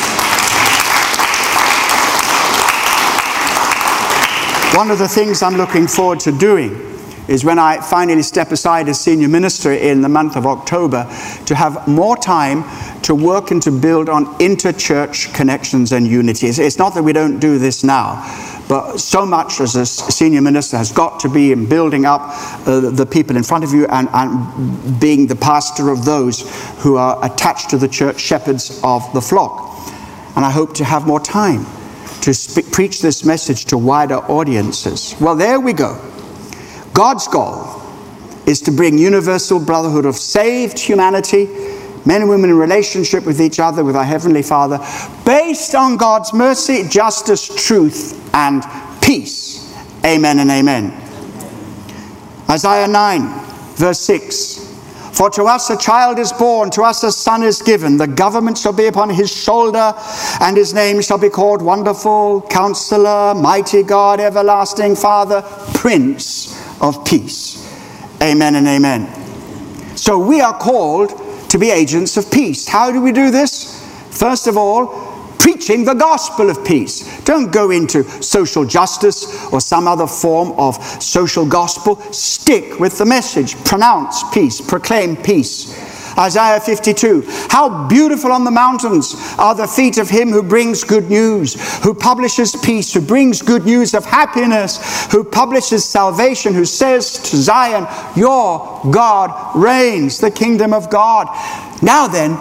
One 4.75 4.91
of 4.91 4.99
the 4.99 5.07
things 5.07 5.41
I'm 5.41 5.55
looking 5.55 5.87
forward 5.87 6.19
to 6.19 6.33
doing 6.33 6.73
is 7.29 7.45
when 7.45 7.57
I 7.57 7.79
finally 7.79 8.21
step 8.21 8.51
aside 8.51 8.89
as 8.89 8.99
senior 8.99 9.29
minister 9.29 9.71
in 9.71 10.01
the 10.01 10.09
month 10.09 10.35
of 10.35 10.45
October 10.45 11.05
to 11.45 11.55
have 11.55 11.87
more 11.87 12.17
time 12.17 12.65
to 13.03 13.15
work 13.15 13.51
and 13.51 13.61
to 13.61 13.71
build 13.71 14.09
on 14.09 14.25
interchurch 14.39 15.33
connections 15.33 15.93
and 15.93 16.05
unity. 16.05 16.47
It's 16.47 16.77
not 16.77 16.93
that 16.95 17.03
we 17.03 17.13
don't 17.13 17.39
do 17.39 17.57
this 17.57 17.85
now, 17.85 18.15
but 18.67 18.97
so 18.97 19.25
much 19.25 19.61
as 19.61 19.77
a 19.77 19.85
senior 19.85 20.41
minister 20.41 20.75
has 20.75 20.91
got 20.91 21.21
to 21.21 21.29
be 21.29 21.53
in 21.53 21.69
building 21.69 22.03
up 22.03 22.23
uh, 22.67 22.81
the 22.81 23.05
people 23.05 23.37
in 23.37 23.43
front 23.43 23.63
of 23.63 23.71
you 23.71 23.87
and, 23.87 24.09
and 24.11 24.99
being 24.99 25.25
the 25.25 25.37
pastor 25.37 25.89
of 25.89 26.03
those 26.03 26.41
who 26.79 26.97
are 26.97 27.17
attached 27.23 27.69
to 27.69 27.77
the 27.77 27.87
church, 27.87 28.19
shepherds 28.19 28.81
of 28.83 29.01
the 29.13 29.21
flock. 29.21 29.71
And 30.35 30.43
I 30.43 30.51
hope 30.51 30.73
to 30.73 30.83
have 30.83 31.07
more 31.07 31.21
time 31.21 31.65
to 32.25 32.63
preach 32.71 33.01
this 33.01 33.23
message 33.23 33.65
to 33.65 33.77
wider 33.77 34.15
audiences. 34.15 35.15
Well, 35.21 35.35
there 35.35 35.59
we 35.59 35.73
go. 35.73 36.01
God's 36.93 37.27
goal 37.27 37.81
is 38.47 38.61
to 38.61 38.71
bring 38.71 38.97
universal 38.97 39.59
brotherhood 39.59 40.05
of 40.05 40.15
saved 40.15 40.79
humanity, 40.79 41.45
men 42.05 42.21
and 42.21 42.29
women 42.29 42.49
in 42.49 42.57
relationship 42.57 43.25
with 43.25 43.39
each 43.41 43.59
other, 43.59 43.83
with 43.83 43.95
our 43.95 44.03
Heavenly 44.03 44.41
Father, 44.41 44.79
based 45.25 45.75
on 45.75 45.97
God's 45.97 46.33
mercy, 46.33 46.87
justice, 46.87 47.47
truth, 47.67 48.33
and 48.33 48.63
peace. 49.01 49.71
Amen 50.03 50.39
and 50.39 50.49
amen. 50.49 51.01
Isaiah 52.49 52.87
9, 52.87 53.21
verse 53.75 53.99
6. 54.01 54.54
For 55.15 55.29
to 55.29 55.45
us 55.45 55.69
a 55.69 55.77
child 55.77 56.19
is 56.19 56.33
born, 56.33 56.69
to 56.71 56.81
us 56.81 57.01
a 57.03 57.11
son 57.11 57.41
is 57.41 57.61
given. 57.61 57.95
The 57.95 58.05
government 58.05 58.57
shall 58.57 58.73
be 58.73 58.87
upon 58.87 59.09
his 59.09 59.31
shoulder, 59.31 59.93
and 60.41 60.57
his 60.57 60.73
name 60.73 61.01
shall 61.01 61.17
be 61.17 61.29
called 61.29 61.61
Wonderful, 61.61 62.41
Counselor, 62.49 63.33
Mighty 63.33 63.81
God, 63.81 64.19
Everlasting 64.19 64.97
Father, 64.97 65.41
Prince 65.73 66.61
of 66.81 67.05
Peace. 67.05 67.65
Amen 68.21 68.55
and 68.55 68.67
amen. 68.67 69.07
So 69.95 70.19
we 70.19 70.41
are 70.41 70.57
called 70.57 71.49
to 71.49 71.57
be 71.57 71.71
agents 71.71 72.17
of 72.17 72.29
peace. 72.29 72.67
How 72.67 72.91
do 72.91 73.01
we 73.01 73.13
do 73.13 73.31
this? 73.31 73.81
First 74.11 74.47
of 74.47 74.57
all, 74.57 75.04
preaching 75.45 75.85
the 75.85 75.93
gospel 75.93 76.49
of 76.49 76.65
peace. 76.65 77.21
Don't 77.23 77.51
go 77.51 77.69
into 77.69 78.03
social 78.19 78.65
justice 78.65 79.45
or 79.53 79.61
some 79.61 79.87
other 79.87 80.07
form 80.07 80.51
of 80.53 80.75
social 80.99 81.45
gospel. 81.45 82.01
Stick 82.11 82.79
with 82.79 82.97
the 82.97 83.05
message. 83.05 83.55
Pronounce 83.63 84.23
peace, 84.33 84.59
proclaim 84.59 85.15
peace. 85.15 85.71
Isaiah 86.17 86.59
52. 86.59 87.25
How 87.51 87.87
beautiful 87.87 88.31
on 88.31 88.43
the 88.43 88.49
mountains 88.49 89.13
are 89.37 89.53
the 89.53 89.67
feet 89.67 89.99
of 89.99 90.09
him 90.09 90.31
who 90.31 90.41
brings 90.41 90.83
good 90.83 91.11
news, 91.11 91.53
who 91.83 91.93
publishes 91.93 92.55
peace, 92.55 92.91
who 92.91 93.01
brings 93.01 93.43
good 93.43 93.65
news 93.65 93.93
of 93.93 94.03
happiness, 94.03 95.05
who 95.11 95.23
publishes 95.23 95.85
salvation, 95.85 96.55
who 96.55 96.65
says 96.65 97.19
to 97.29 97.37
Zion, 97.37 97.85
Your 98.15 98.81
God 98.89 99.55
reigns, 99.55 100.17
the 100.17 100.31
kingdom 100.31 100.73
of 100.73 100.89
God. 100.89 101.27
Now 101.83 102.07
then, 102.07 102.31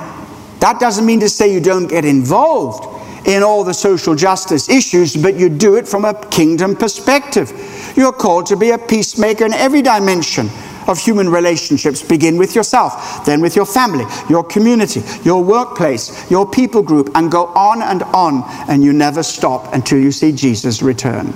that 0.60 0.80
doesn't 0.80 1.04
mean 1.04 1.20
to 1.20 1.28
say 1.28 1.52
you 1.52 1.60
don't 1.60 1.88
get 1.88 2.06
involved 2.06 2.93
in 3.26 3.42
all 3.42 3.64
the 3.64 3.74
social 3.74 4.14
justice 4.14 4.68
issues, 4.68 5.16
but 5.16 5.34
you 5.34 5.48
do 5.48 5.76
it 5.76 5.88
from 5.88 6.04
a 6.04 6.14
kingdom 6.28 6.76
perspective. 6.76 7.52
You're 7.96 8.12
called 8.12 8.46
to 8.46 8.56
be 8.56 8.70
a 8.70 8.78
peacemaker 8.78 9.44
in 9.44 9.52
every 9.52 9.82
dimension 9.82 10.48
of 10.86 10.98
human 10.98 11.28
relationships 11.28 12.02
begin 12.02 12.36
with 12.36 12.54
yourself, 12.54 13.24
then 13.24 13.40
with 13.40 13.56
your 13.56 13.66
family, 13.66 14.04
your 14.28 14.44
community, 14.44 15.02
your 15.22 15.42
workplace, 15.42 16.30
your 16.30 16.48
people 16.48 16.82
group, 16.82 17.10
and 17.14 17.30
go 17.30 17.46
on 17.46 17.82
and 17.82 18.02
on, 18.02 18.44
and 18.68 18.82
you 18.82 18.92
never 18.92 19.22
stop 19.22 19.72
until 19.72 19.98
you 19.98 20.12
see 20.12 20.32
Jesus 20.32 20.82
return. 20.82 21.32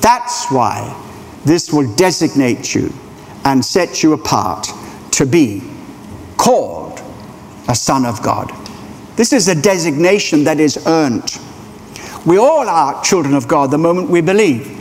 That's 0.00 0.50
why 0.50 0.94
this 1.44 1.72
will 1.72 1.92
designate 1.96 2.74
you 2.74 2.92
and 3.44 3.64
set 3.64 4.02
you 4.02 4.12
apart 4.12 4.68
to 5.12 5.26
be 5.26 5.62
called 6.36 7.00
a 7.68 7.74
son 7.74 8.04
of 8.04 8.22
God. 8.22 8.52
This 9.16 9.32
is 9.32 9.48
a 9.48 9.54
designation 9.54 10.44
that 10.44 10.60
is 10.60 10.86
earned. 10.86 11.38
We 12.26 12.38
all 12.38 12.68
are 12.68 13.02
children 13.02 13.34
of 13.34 13.48
God 13.48 13.70
the 13.70 13.78
moment 13.78 14.10
we 14.10 14.20
believe. 14.20 14.72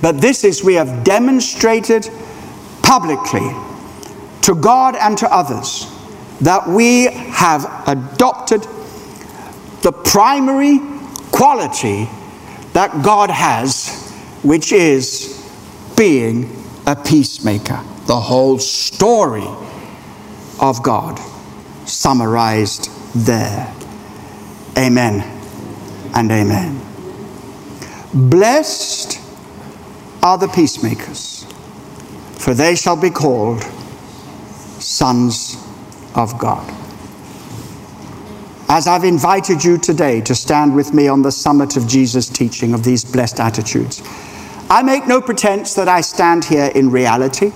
But 0.00 0.20
this 0.20 0.44
is, 0.44 0.62
we 0.62 0.74
have 0.74 1.04
demonstrated 1.04 2.08
publicly 2.82 3.50
to 4.42 4.54
God 4.54 4.96
and 4.96 5.16
to 5.18 5.32
others 5.32 5.86
that 6.40 6.66
we 6.68 7.04
have 7.04 7.64
adopted 7.86 8.62
the 9.82 9.92
primary 9.92 10.78
quality 11.32 12.08
that 12.72 13.02
God 13.04 13.30
has, 13.30 14.10
which 14.42 14.72
is 14.72 15.50
being 15.96 16.50
a 16.86 16.96
peacemaker. 16.96 17.80
The 18.06 18.20
whole 18.20 18.58
story 18.58 19.46
of 20.60 20.82
God 20.82 21.18
summarized 21.86 22.90
there. 23.14 23.72
Amen 24.76 25.22
and 26.14 26.30
amen. 26.30 26.80
Blessed 28.12 29.20
are 30.22 30.38
the 30.38 30.48
peacemakers, 30.48 31.44
for 32.38 32.54
they 32.54 32.74
shall 32.74 33.00
be 33.00 33.10
called 33.10 33.62
sons 34.80 35.56
of 36.14 36.38
God. 36.38 36.72
As 38.68 38.86
I've 38.86 39.04
invited 39.04 39.62
you 39.62 39.78
today 39.78 40.20
to 40.22 40.34
stand 40.34 40.74
with 40.74 40.94
me 40.94 41.06
on 41.06 41.22
the 41.22 41.30
summit 41.30 41.76
of 41.76 41.86
Jesus' 41.86 42.28
teaching 42.28 42.72
of 42.72 42.82
these 42.82 43.04
blessed 43.04 43.38
attitudes, 43.38 44.02
I 44.70 44.82
make 44.82 45.06
no 45.06 45.20
pretense 45.20 45.74
that 45.74 45.88
I 45.88 46.00
stand 46.00 46.44
here 46.44 46.72
in 46.74 46.90
reality. 46.90 47.52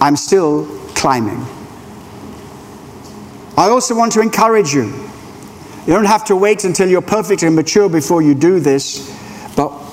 I'm 0.00 0.16
still 0.16 0.66
climbing. 0.94 1.46
I 3.60 3.68
also 3.68 3.94
want 3.94 4.12
to 4.12 4.22
encourage 4.22 4.72
you. 4.72 4.84
You 4.84 5.92
don't 5.92 6.06
have 6.06 6.24
to 6.24 6.34
wait 6.34 6.64
until 6.64 6.88
you're 6.88 7.02
perfect 7.02 7.42
and 7.42 7.54
mature 7.54 7.90
before 7.90 8.22
you 8.22 8.34
do 8.34 8.58
this. 8.58 9.19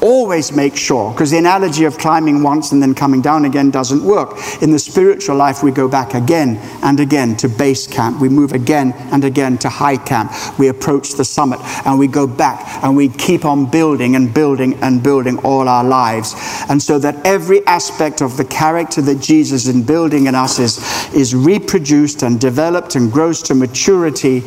Always 0.02 0.52
make 0.52 0.76
sure, 0.76 1.12
because 1.12 1.32
the 1.32 1.40
analogy 1.40 1.86
of 1.86 1.98
climbing 1.98 2.44
once 2.44 2.72
and 2.72 2.82
then 2.82 2.94
coming 2.94 3.22
down 3.22 3.46
again 3.46 3.72
doesn't 3.72 4.04
work. 4.04 4.38
In 4.62 4.72
the 4.72 4.78
spiritual 4.78 5.36
life, 5.36 5.64
we 5.64 5.72
go 5.72 5.88
back 5.88 6.14
again 6.14 6.58
and 6.84 7.00
again 7.00 7.36
to 7.38 7.50
base 7.50 7.88
camp. 7.88 8.22
We 8.22 8.30
move 8.30 8.52
again 8.52 8.94
and 9.12 9.24
again 9.24 9.58
to 9.60 9.70
high 9.70 9.98
camp. 9.98 10.32
We 10.60 10.68
approach 10.68 11.14
the 11.14 11.26
summit 11.26 11.60
and 11.86 11.98
we 11.98 12.08
go 12.08 12.28
back 12.28 12.84
and 12.84 12.96
we 12.96 13.10
keep 13.10 13.44
on 13.44 13.72
building 13.72 14.16
and 14.16 14.32
building 14.32 14.76
and 14.84 15.02
building 15.02 15.40
all 15.40 15.68
our 15.68 15.84
lives. 15.84 16.36
And 16.70 16.82
so 16.82 17.00
that 17.00 17.26
every 17.26 17.66
aspect 17.66 18.22
of 18.22 18.38
the 18.38 18.46
character 18.46 19.02
that 19.02 19.20
Jesus 19.20 19.66
is 19.66 19.82
building 19.84 20.28
in 20.28 20.36
us 20.36 20.60
is, 20.60 20.78
is 21.14 21.34
reproduced 21.34 22.22
and 22.22 22.40
developed 22.40 22.96
and 22.96 23.12
grows 23.12 23.42
to 23.44 23.56
maturity 23.56 24.44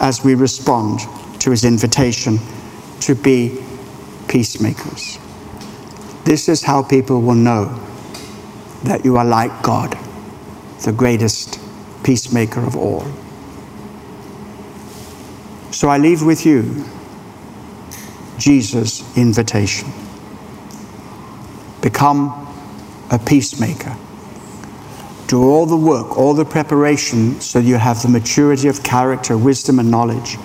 as 0.00 0.22
we 0.22 0.34
respond 0.34 1.00
to 1.40 1.50
his 1.50 1.64
invitation 1.64 2.38
to 3.00 3.14
be 3.14 3.58
peacemakers. 4.32 5.18
This 6.24 6.48
is 6.48 6.62
how 6.62 6.82
people 6.82 7.20
will 7.20 7.34
know 7.34 7.78
that 8.84 9.04
you 9.04 9.18
are 9.18 9.26
like 9.26 9.62
God, 9.62 9.98
the 10.84 10.92
greatest 10.92 11.60
peacemaker 12.02 12.60
of 12.60 12.74
all. 12.74 13.06
So 15.70 15.88
I 15.88 15.98
leave 15.98 16.22
with 16.22 16.46
you 16.46 16.82
Jesus' 18.38 19.04
invitation. 19.18 19.92
Become 21.82 22.30
a 23.10 23.18
peacemaker. 23.18 23.94
Do 25.26 25.42
all 25.42 25.66
the 25.66 25.76
work, 25.76 26.16
all 26.16 26.32
the 26.32 26.46
preparation, 26.46 27.38
so 27.42 27.58
you 27.58 27.74
have 27.76 28.00
the 28.00 28.08
maturity 28.08 28.68
of 28.68 28.82
character, 28.82 29.36
wisdom, 29.36 29.78
and 29.78 29.90
knowledge, 29.90 30.38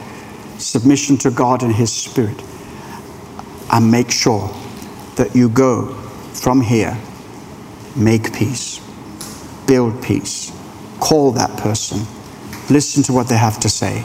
submission 0.57 1.15
to 1.19 1.31
God 1.31 1.63
and 1.63 1.73
His 1.73 1.93
Spirit 1.93 2.43
and 3.77 3.91
make 3.91 4.09
sure 4.09 4.49
that 5.17 5.35
you 5.35 5.49
go 5.49 5.85
from 6.33 6.61
here, 6.61 6.97
make 7.95 8.33
peace, 8.33 8.79
build 9.67 10.01
peace, 10.01 10.51
call 10.99 11.31
that 11.31 11.55
person, 11.59 11.99
listen 12.71 13.03
to 13.03 13.13
what 13.13 13.29
they 13.29 13.37
have 13.37 13.59
to 13.59 13.69
say 13.69 14.03